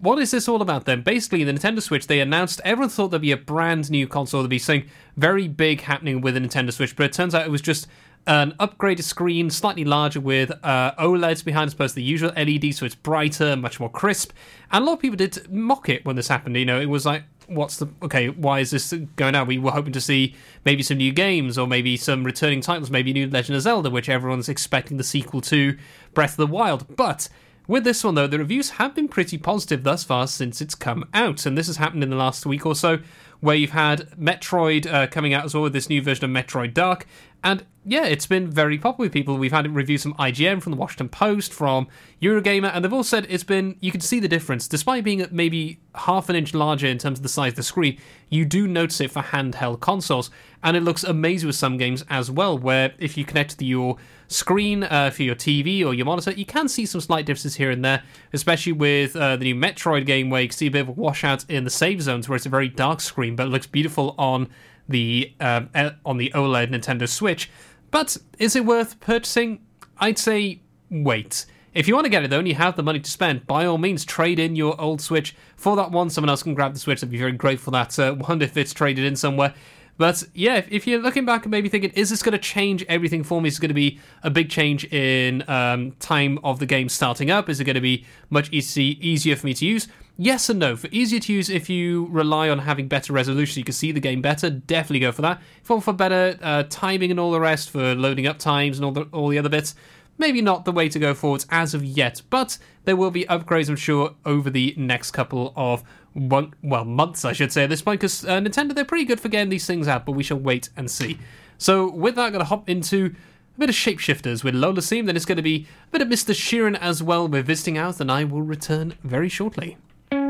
what 0.00 0.18
is 0.18 0.30
this 0.30 0.48
all 0.48 0.62
about 0.62 0.84
then? 0.84 1.02
Basically, 1.02 1.44
the 1.44 1.52
Nintendo 1.52 1.82
Switch, 1.82 2.06
they 2.06 2.20
announced, 2.20 2.60
everyone 2.64 2.90
thought 2.90 3.08
there'd 3.08 3.22
be 3.22 3.32
a 3.32 3.36
brand 3.36 3.90
new 3.90 4.06
console, 4.06 4.42
there'd 4.42 4.50
be 4.50 4.58
something 4.58 4.88
very 5.16 5.48
big 5.48 5.82
happening 5.82 6.20
with 6.20 6.34
the 6.34 6.40
Nintendo 6.40 6.72
Switch, 6.72 6.94
but 6.94 7.06
it 7.06 7.12
turns 7.12 7.34
out 7.34 7.44
it 7.44 7.50
was 7.50 7.62
just 7.62 7.86
an 8.26 8.52
upgraded 8.60 9.02
screen, 9.02 9.48
slightly 9.50 9.84
larger 9.84 10.20
with 10.20 10.52
uh, 10.62 10.92
OLEDs 10.98 11.44
behind 11.44 11.68
as 11.68 11.72
opposed 11.72 11.94
to 11.94 11.96
the 11.96 12.02
usual 12.02 12.30
LED, 12.36 12.74
so 12.74 12.84
it's 12.84 12.94
brighter, 12.94 13.56
much 13.56 13.80
more 13.80 13.90
crisp. 13.90 14.32
And 14.70 14.82
a 14.82 14.86
lot 14.86 14.94
of 14.94 15.00
people 15.00 15.16
did 15.16 15.50
mock 15.50 15.88
it 15.88 16.04
when 16.04 16.16
this 16.16 16.28
happened. 16.28 16.56
You 16.56 16.66
know, 16.66 16.80
it 16.80 16.86
was 16.86 17.06
like, 17.06 17.24
what's 17.46 17.78
the 17.78 17.88
okay? 18.02 18.28
Why 18.28 18.60
is 18.60 18.70
this 18.70 18.92
going 19.16 19.34
out? 19.34 19.46
We 19.46 19.58
were 19.58 19.70
hoping 19.70 19.94
to 19.94 20.00
see 20.00 20.34
maybe 20.66 20.82
some 20.82 20.98
new 20.98 21.12
games 21.12 21.56
or 21.56 21.66
maybe 21.66 21.96
some 21.96 22.22
returning 22.22 22.60
titles, 22.60 22.90
maybe 22.90 23.12
new 23.12 23.28
Legend 23.28 23.56
of 23.56 23.62
Zelda, 23.62 23.88
which 23.88 24.10
everyone's 24.10 24.50
expecting 24.50 24.98
the 24.98 25.04
sequel 25.04 25.40
to 25.42 25.78
Breath 26.12 26.32
of 26.32 26.36
the 26.36 26.46
Wild. 26.46 26.96
But 26.96 27.28
with 27.68 27.84
this 27.84 28.02
one, 28.02 28.14
though, 28.14 28.26
the 28.26 28.38
reviews 28.38 28.70
have 28.70 28.94
been 28.94 29.08
pretty 29.08 29.36
positive 29.36 29.84
thus 29.84 30.02
far 30.02 30.26
since 30.26 30.62
it's 30.62 30.74
come 30.74 31.04
out, 31.12 31.44
and 31.44 31.56
this 31.56 31.66
has 31.66 31.76
happened 31.76 32.02
in 32.02 32.08
the 32.08 32.16
last 32.16 32.46
week 32.46 32.64
or 32.64 32.74
so, 32.74 32.98
where 33.40 33.54
you've 33.54 33.70
had 33.70 34.10
Metroid 34.18 34.90
uh, 34.90 35.06
coming 35.06 35.34
out 35.34 35.44
as 35.44 35.54
well 35.54 35.62
with 35.62 35.74
this 35.74 35.90
new 35.90 36.02
version 36.02 36.24
of 36.24 36.30
Metroid 36.30 36.72
Dread, 36.72 37.04
and 37.44 37.64
yeah, 37.84 38.04
it's 38.04 38.26
been 38.26 38.50
very 38.50 38.76
popular 38.76 39.06
with 39.06 39.14
people. 39.14 39.38
We've 39.38 39.50
had 39.50 39.74
reviews 39.74 40.02
from 40.02 40.12
IGN, 40.14 40.62
from 40.62 40.72
the 40.72 40.76
Washington 40.76 41.08
Post, 41.08 41.54
from 41.54 41.88
Eurogamer, 42.20 42.70
and 42.74 42.84
they've 42.84 42.92
all 42.92 43.02
said 43.02 43.26
it's 43.30 43.44
been, 43.44 43.76
you 43.80 43.90
can 43.90 44.02
see 44.02 44.20
the 44.20 44.28
difference. 44.28 44.68
Despite 44.68 45.04
being 45.04 45.26
maybe 45.30 45.78
half 45.94 46.28
an 46.28 46.36
inch 46.36 46.52
larger 46.52 46.86
in 46.86 46.98
terms 46.98 47.18
of 47.18 47.22
the 47.22 47.30
size 47.30 47.52
of 47.52 47.56
the 47.56 47.62
screen, 47.62 47.98
you 48.28 48.44
do 48.44 48.68
notice 48.68 49.00
it 49.00 49.10
for 49.10 49.22
handheld 49.22 49.80
consoles, 49.80 50.30
and 50.62 50.76
it 50.76 50.82
looks 50.82 51.02
amazing 51.02 51.46
with 51.46 51.56
some 51.56 51.78
games 51.78 52.04
as 52.10 52.30
well, 52.30 52.58
where 52.58 52.92
if 52.98 53.16
you 53.16 53.24
connect 53.24 53.58
to 53.58 53.64
your 53.64 53.96
screen 54.26 54.84
uh, 54.84 55.08
for 55.08 55.22
your 55.22 55.34
TV 55.34 55.82
or 55.82 55.94
your 55.94 56.04
monitor, 56.04 56.32
you 56.32 56.44
can 56.44 56.68
see 56.68 56.84
some 56.84 57.00
slight 57.00 57.24
differences 57.24 57.54
here 57.56 57.70
and 57.70 57.82
there, 57.82 58.02
especially 58.34 58.72
with 58.72 59.16
uh, 59.16 59.36
the 59.36 59.44
new 59.44 59.54
Metroid 59.54 60.04
game 60.04 60.28
where 60.28 60.42
you 60.42 60.48
can 60.48 60.56
see 60.56 60.66
a 60.66 60.70
bit 60.70 60.82
of 60.82 60.88
a 60.88 60.92
washout 60.92 61.48
in 61.48 61.64
the 61.64 61.70
save 61.70 62.02
zones 62.02 62.28
where 62.28 62.36
it's 62.36 62.44
a 62.44 62.50
very 62.50 62.68
dark 62.68 63.00
screen, 63.00 63.34
but 63.34 63.46
it 63.46 63.50
looks 63.50 63.66
beautiful 63.66 64.14
on 64.18 64.48
the 64.88 65.32
um, 65.40 65.70
on 66.04 66.16
the 66.16 66.30
OLED 66.34 66.70
Nintendo 66.70 67.08
Switch. 67.08 67.50
But 67.90 68.16
is 68.38 68.56
it 68.56 68.64
worth 68.64 69.00
purchasing? 69.00 69.60
I'd 69.98 70.18
say 70.18 70.60
wait. 70.90 71.46
If 71.74 71.86
you 71.86 71.94
want 71.94 72.06
to 72.06 72.10
get 72.10 72.24
it 72.24 72.30
though, 72.30 72.38
and 72.38 72.48
you 72.48 72.54
have 72.54 72.76
the 72.76 72.82
money 72.82 73.00
to 73.00 73.10
spend, 73.10 73.46
by 73.46 73.64
all 73.64 73.78
means 73.78 74.04
trade 74.04 74.38
in 74.38 74.56
your 74.56 74.80
old 74.80 75.00
Switch 75.00 75.36
for 75.56 75.76
that 75.76 75.90
one. 75.90 76.10
Someone 76.10 76.30
else 76.30 76.42
can 76.42 76.54
grab 76.54 76.74
the 76.74 76.80
Switch. 76.80 77.02
I'd 77.02 77.10
be 77.10 77.18
very 77.18 77.32
grateful 77.32 77.70
that. 77.72 77.98
Uh, 77.98 78.16
wonder 78.28 78.44
if 78.44 78.56
it's 78.56 78.72
traded 78.72 79.04
in 79.04 79.16
somewhere. 79.16 79.54
But 79.98 80.24
yeah, 80.32 80.54
if, 80.54 80.72
if 80.72 80.86
you're 80.86 81.02
looking 81.02 81.26
back 81.26 81.44
and 81.44 81.50
maybe 81.50 81.68
thinking, 81.68 81.90
is 81.90 82.08
this 82.08 82.22
going 82.22 82.32
to 82.32 82.38
change 82.38 82.84
everything 82.88 83.24
for 83.24 83.42
me? 83.42 83.48
Is 83.48 83.58
it 83.58 83.60
going 83.60 83.68
to 83.68 83.74
be 83.74 84.00
a 84.22 84.30
big 84.30 84.48
change 84.48 84.84
in 84.92 85.44
um, 85.48 85.92
time 85.98 86.38
of 86.44 86.60
the 86.60 86.66
game 86.66 86.88
starting 86.88 87.30
up? 87.30 87.48
Is 87.48 87.60
it 87.60 87.64
going 87.64 87.74
to 87.74 87.80
be 87.80 88.06
much 88.30 88.48
easy, 88.52 88.96
easier 89.06 89.36
for 89.36 89.46
me 89.46 89.54
to 89.54 89.66
use? 89.66 89.88
Yes 90.16 90.48
and 90.48 90.58
no. 90.58 90.76
For 90.76 90.88
easier 90.90 91.20
to 91.20 91.32
use, 91.32 91.48
if 91.48 91.68
you 91.68 92.06
rely 92.10 92.48
on 92.48 92.58
having 92.60 92.88
better 92.88 93.12
resolution, 93.12 93.54
so 93.54 93.58
you 93.58 93.64
can 93.64 93.72
see 93.72 93.92
the 93.92 94.00
game 94.00 94.20
better. 94.20 94.50
Definitely 94.50 95.00
go 95.00 95.12
for 95.12 95.22
that. 95.22 95.40
If 95.62 95.68
you 95.68 95.76
want 95.76 95.84
for 95.84 95.92
better 95.92 96.36
uh, 96.42 96.64
timing 96.68 97.12
and 97.12 97.20
all 97.20 97.30
the 97.30 97.40
rest, 97.40 97.70
for 97.70 97.94
loading 97.94 98.26
up 98.26 98.38
times 98.38 98.78
and 98.78 98.84
all 98.84 98.90
the 98.90 99.02
all 99.12 99.28
the 99.28 99.38
other 99.38 99.48
bits, 99.48 99.76
maybe 100.18 100.42
not 100.42 100.64
the 100.64 100.72
way 100.72 100.88
to 100.88 100.98
go 100.98 101.14
forwards 101.14 101.46
as 101.50 101.74
of 101.74 101.84
yet. 101.84 102.22
But 102.28 102.58
there 102.84 102.96
will 102.96 103.10
be 103.10 103.24
upgrades, 103.24 103.68
I'm 103.68 103.76
sure, 103.76 104.14
over 104.26 104.50
the 104.50 104.74
next 104.76 105.12
couple 105.12 105.52
of 105.56 105.82
one, 106.12 106.54
well 106.62 106.84
months, 106.84 107.24
I 107.24 107.32
should 107.32 107.52
say, 107.52 107.64
at 107.64 107.70
this 107.70 107.82
point, 107.82 108.00
because 108.00 108.24
uh, 108.24 108.40
Nintendo 108.40 108.74
they're 108.74 108.84
pretty 108.84 109.04
good 109.04 109.20
for 109.20 109.28
getting 109.28 109.48
these 109.48 109.66
things 109.66 109.88
out. 109.88 110.04
But 110.04 110.12
we 110.12 110.22
shall 110.22 110.38
wait 110.38 110.68
and 110.76 110.90
see. 110.90 111.18
So 111.58 111.90
with 111.90 112.14
that, 112.16 112.26
I'm 112.26 112.32
going 112.32 112.40
to 112.40 112.48
hop 112.48 112.68
into 112.68 113.14
a 113.56 113.58
bit 113.58 113.68
of 113.68 113.74
shapeshifters 113.74 114.44
with 114.44 114.54
Lola's 114.54 114.88
Theme. 114.88 115.06
Then 115.06 115.16
it's 115.16 115.24
going 115.24 115.36
to 115.36 115.42
be 115.42 115.66
a 115.88 115.90
bit 115.90 116.02
of 116.02 116.08
Mr. 116.08 116.34
Sheeran 116.34 116.78
as 116.80 117.02
well. 117.02 117.26
We're 117.28 117.42
Visiting 117.42 117.78
Hours, 117.78 118.00
and 118.00 118.10
I 118.10 118.24
will 118.24 118.42
return 118.42 118.94
very 119.02 119.28
shortly. 119.28 119.76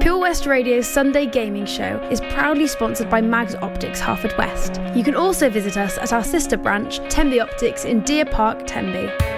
Pure 0.00 0.18
West 0.18 0.46
Radio's 0.46 0.86
Sunday 0.86 1.26
Gaming 1.26 1.66
Show 1.66 2.00
is 2.10 2.20
proudly 2.30 2.66
sponsored 2.66 3.10
by 3.10 3.20
Mags 3.20 3.54
Optics 3.56 4.00
Haverfordwest. 4.00 4.96
You 4.96 5.04
can 5.04 5.14
also 5.14 5.50
visit 5.50 5.76
us 5.76 5.98
at 5.98 6.12
our 6.12 6.24
sister 6.24 6.56
branch, 6.56 6.98
Tenby 7.10 7.40
Optics 7.40 7.84
in 7.84 8.00
Deer 8.02 8.24
Park, 8.24 8.66
Tenby. 8.66 9.37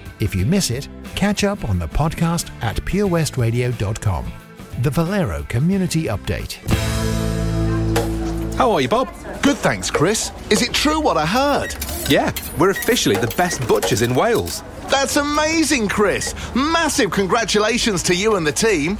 If 0.21 0.35
you 0.35 0.45
miss 0.45 0.69
it, 0.69 0.87
catch 1.15 1.43
up 1.43 1.67
on 1.67 1.79
the 1.79 1.87
podcast 1.87 2.51
at 2.61 2.75
purewestradio.com. 2.77 4.31
The 4.83 4.89
Valero 4.91 5.43
Community 5.49 6.03
Update. 6.03 6.53
How 8.55 8.71
are 8.71 8.81
you, 8.81 8.87
Bob? 8.87 9.07
Good, 9.41 9.57
thanks, 9.57 9.89
Chris. 9.89 10.31
Is 10.51 10.61
it 10.61 10.71
true 10.73 10.99
what 11.01 11.17
I 11.17 11.25
heard? 11.25 11.75
Yeah, 12.07 12.31
we're 12.59 12.69
officially 12.69 13.15
the 13.15 13.33
best 13.35 13.67
butchers 13.67 14.03
in 14.03 14.13
Wales. 14.13 14.61
That's 14.91 15.15
amazing, 15.15 15.87
Chris. 15.87 16.35
Massive 16.53 17.09
congratulations 17.09 18.03
to 18.03 18.15
you 18.15 18.35
and 18.35 18.45
the 18.45 18.51
team. 18.51 18.99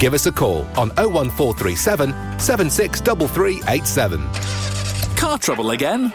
Give 0.00 0.14
us 0.14 0.24
a 0.24 0.32
call 0.32 0.62
on 0.78 0.88
01437 0.96 2.40
763387. 2.40 4.26
Car 5.14 5.36
trouble 5.36 5.72
again? 5.72 6.14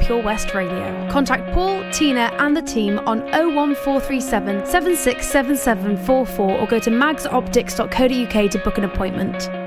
Pure 0.00 0.22
West 0.22 0.54
Radio. 0.54 1.08
Contact 1.10 1.52
Paul, 1.52 1.84
Tina, 1.92 2.30
and 2.38 2.56
the 2.56 2.62
team 2.62 2.98
on 3.00 3.20
01437 3.32 4.66
767744 4.66 6.58
or 6.58 6.66
go 6.66 6.78
to 6.78 6.90
magsoptics.co.uk 6.90 8.50
to 8.50 8.58
book 8.58 8.78
an 8.78 8.84
appointment. 8.84 9.63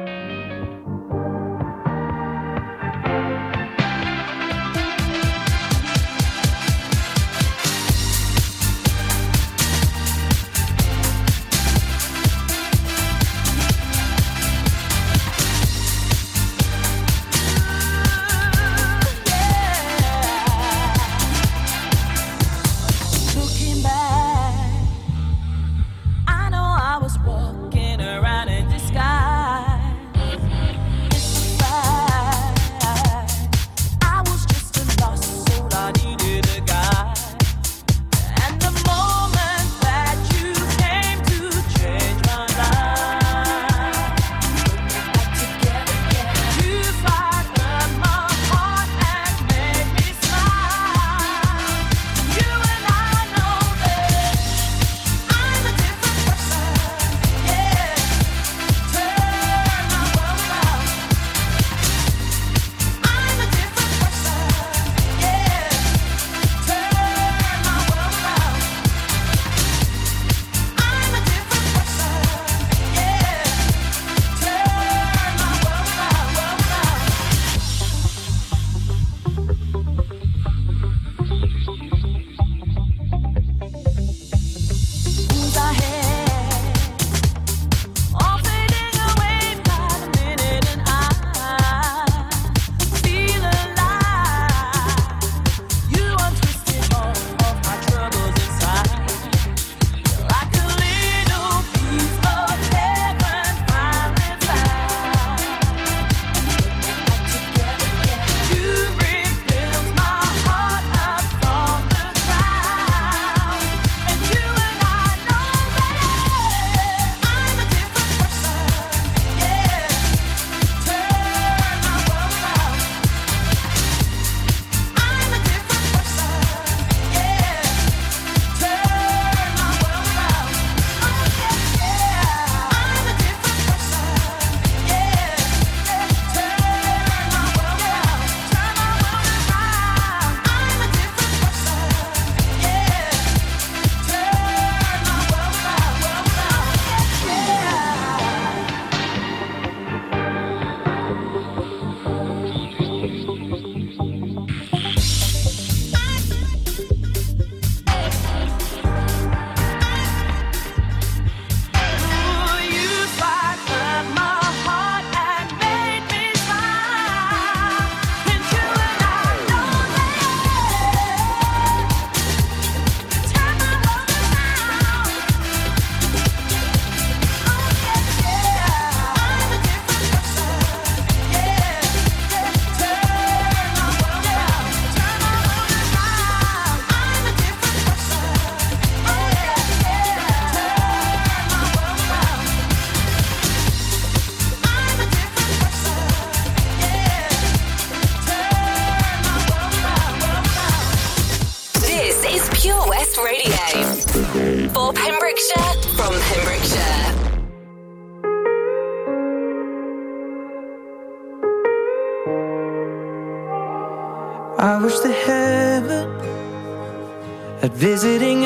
Visiting 217.97 218.36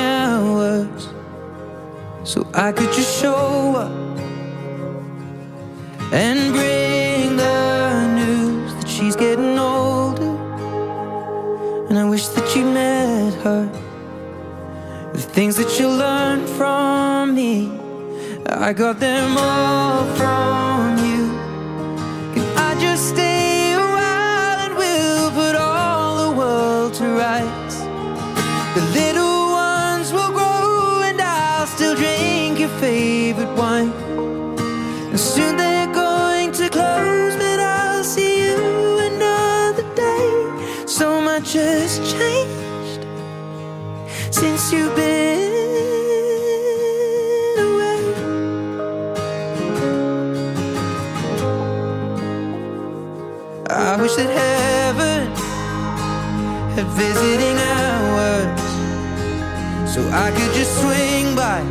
I 60.14 60.30
could 60.32 60.54
just 60.54 60.78
swing 60.82 61.36
by 61.36 61.62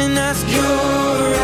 and 0.00 0.18
ask 0.18 0.46
your 0.48 1.34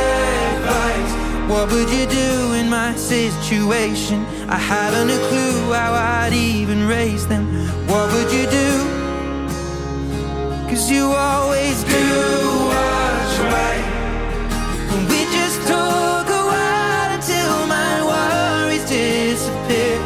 advice. 0.57 1.12
What 1.50 1.70
would 1.72 1.90
you 1.90 2.07
do 2.07 2.55
in 2.55 2.70
my 2.70 2.94
situation? 2.94 4.24
I 4.48 4.57
haven't 4.57 5.11
a 5.11 5.18
clue 5.28 5.72
how 5.74 5.92
I'd 5.92 6.32
even 6.32 6.88
raise 6.88 7.26
them. 7.26 7.44
What 7.86 8.11
would 8.14 8.32
you 8.32 8.46
do? 8.50 8.70
Cause 10.70 10.90
you 10.90 11.05
always 11.05 11.84
do 11.84 12.07
what's 12.70 13.38
right. 13.52 13.84
And 14.90 15.07
we 15.11 15.20
just 15.36 15.61
took 15.68 16.26
a 16.40 16.44
while 16.50 17.11
until 17.12 17.66
my 17.66 17.92
worries 18.11 18.88
disappear. 18.88 20.03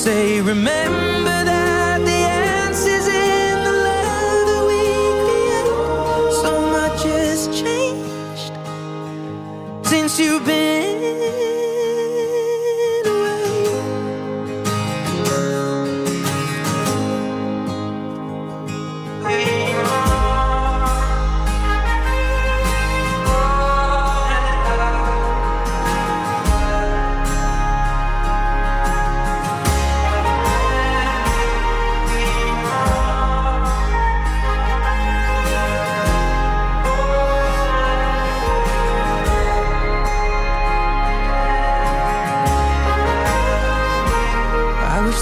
Say, 0.00 0.40
remember 0.40 1.09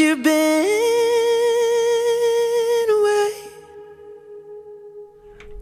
you've 0.00 0.22
been 0.22 0.32
away. 2.90 3.32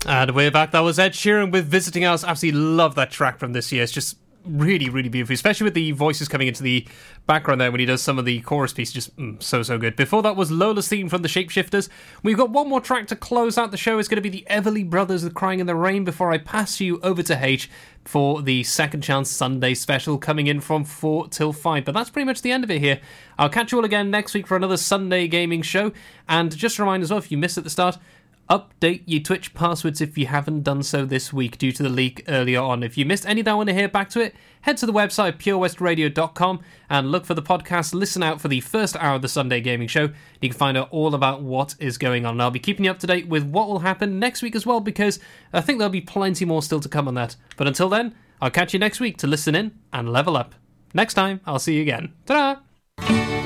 And 0.06 0.34
we're 0.34 0.50
back. 0.52 0.70
That 0.70 0.80
was 0.80 0.98
Ed 0.98 1.12
Sheeran 1.12 1.50
with 1.50 1.66
Visiting 1.66 2.04
Hours. 2.04 2.24
Absolutely 2.24 2.60
love 2.60 2.94
that 2.94 3.10
track 3.10 3.38
from 3.38 3.52
this 3.52 3.72
year. 3.72 3.82
It's 3.82 3.92
just 3.92 4.16
really, 4.48 4.88
really 4.88 5.08
beautiful, 5.08 5.34
especially 5.34 5.64
with 5.64 5.74
the 5.74 5.92
voices 5.92 6.28
coming 6.28 6.48
into 6.48 6.62
the 6.62 6.86
background 7.26 7.60
there 7.60 7.70
when 7.70 7.80
he 7.80 7.86
does 7.86 8.02
some 8.02 8.18
of 8.18 8.24
the 8.24 8.40
chorus 8.40 8.72
pieces. 8.72 8.94
Just 8.94 9.16
mm, 9.16 9.42
so, 9.42 9.62
so 9.62 9.78
good. 9.78 9.96
Before 9.96 10.22
that 10.22 10.36
was 10.36 10.50
Lola's 10.50 10.88
theme 10.88 11.08
from 11.08 11.22
the 11.22 11.28
Shapeshifters. 11.28 11.88
We've 12.22 12.36
got 12.36 12.50
one 12.50 12.68
more 12.68 12.80
track 12.80 13.06
to 13.08 13.16
close 13.16 13.58
out 13.58 13.70
the 13.70 13.76
show. 13.76 13.98
It's 13.98 14.08
going 14.08 14.22
to 14.22 14.28
be 14.28 14.28
the 14.28 14.46
Everly 14.50 14.88
Brothers 14.88 15.24
with 15.24 15.34
Crying 15.34 15.60
in 15.60 15.66
the 15.66 15.74
Rain 15.74 16.04
before 16.04 16.32
I 16.32 16.38
pass 16.38 16.80
you 16.80 17.00
over 17.02 17.22
to 17.22 17.44
H 17.44 17.70
for 18.04 18.40
the 18.40 18.64
Second 18.64 19.02
Chance 19.02 19.30
Sunday 19.30 19.74
special 19.74 20.16
coming 20.16 20.46
in 20.46 20.60
from 20.60 20.84
4 20.84 21.28
till 21.28 21.52
5. 21.52 21.84
But 21.84 21.92
that's 21.92 22.08
pretty 22.08 22.24
much 22.24 22.40
the 22.42 22.52
end 22.52 22.64
of 22.64 22.70
it 22.70 22.80
here. 22.80 23.00
I'll 23.38 23.50
catch 23.50 23.70
you 23.70 23.78
all 23.78 23.84
again 23.84 24.10
next 24.10 24.34
week 24.34 24.46
for 24.46 24.56
another 24.56 24.78
Sunday 24.78 25.28
gaming 25.28 25.62
show. 25.62 25.92
And 26.28 26.56
just 26.56 26.78
a 26.78 26.82
reminder 26.82 27.04
as 27.04 27.10
well, 27.10 27.18
if 27.18 27.30
you 27.30 27.36
missed 27.36 27.58
at 27.58 27.64
the 27.64 27.70
start, 27.70 27.98
update 28.48 29.02
your 29.04 29.20
Twitch 29.20 29.52
passwords 29.54 30.00
if 30.00 30.16
you 30.16 30.26
haven't 30.26 30.62
done 30.62 30.82
so 30.82 31.04
this 31.04 31.32
week 31.32 31.58
due 31.58 31.72
to 31.72 31.82
the 31.82 31.88
leak 31.88 32.24
earlier 32.28 32.60
on. 32.60 32.82
If 32.82 32.96
you 32.96 33.04
missed 33.04 33.26
any 33.26 33.42
that 33.42 33.56
want 33.56 33.68
to 33.68 33.74
hear 33.74 33.88
back 33.88 34.08
to 34.10 34.20
it, 34.20 34.34
head 34.62 34.76
to 34.78 34.86
the 34.86 34.92
website 34.92 35.38
purewestradio.com 35.38 36.60
and 36.88 37.12
look 37.12 37.26
for 37.26 37.34
the 37.34 37.42
podcast. 37.42 37.92
Listen 37.92 38.22
out 38.22 38.40
for 38.40 38.48
the 38.48 38.60
first 38.60 38.96
hour 38.96 39.16
of 39.16 39.22
the 39.22 39.28
Sunday 39.28 39.60
Gaming 39.60 39.88
Show. 39.88 40.10
You 40.40 40.48
can 40.48 40.58
find 40.58 40.76
out 40.76 40.88
all 40.90 41.14
about 41.14 41.42
what 41.42 41.74
is 41.78 41.98
going 41.98 42.24
on. 42.24 42.34
And 42.34 42.42
I'll 42.42 42.50
be 42.50 42.58
keeping 42.58 42.84
you 42.84 42.90
up 42.90 42.98
to 43.00 43.06
date 43.06 43.28
with 43.28 43.44
what 43.44 43.68
will 43.68 43.80
happen 43.80 44.18
next 44.18 44.42
week 44.42 44.56
as 44.56 44.64
well 44.64 44.80
because 44.80 45.18
I 45.52 45.60
think 45.60 45.78
there'll 45.78 45.90
be 45.90 46.00
plenty 46.00 46.44
more 46.44 46.62
still 46.62 46.80
to 46.80 46.88
come 46.88 47.06
on 47.06 47.14
that. 47.14 47.36
But 47.56 47.66
until 47.66 47.88
then, 47.88 48.14
I'll 48.40 48.50
catch 48.50 48.72
you 48.72 48.78
next 48.78 49.00
week 49.00 49.18
to 49.18 49.26
listen 49.26 49.54
in 49.54 49.72
and 49.92 50.12
level 50.12 50.36
up. 50.36 50.54
Next 50.94 51.14
time, 51.14 51.40
I'll 51.44 51.58
see 51.58 51.76
you 51.76 51.82
again. 51.82 52.14
Ta-da! 52.24 52.60
I'll 53.00 53.37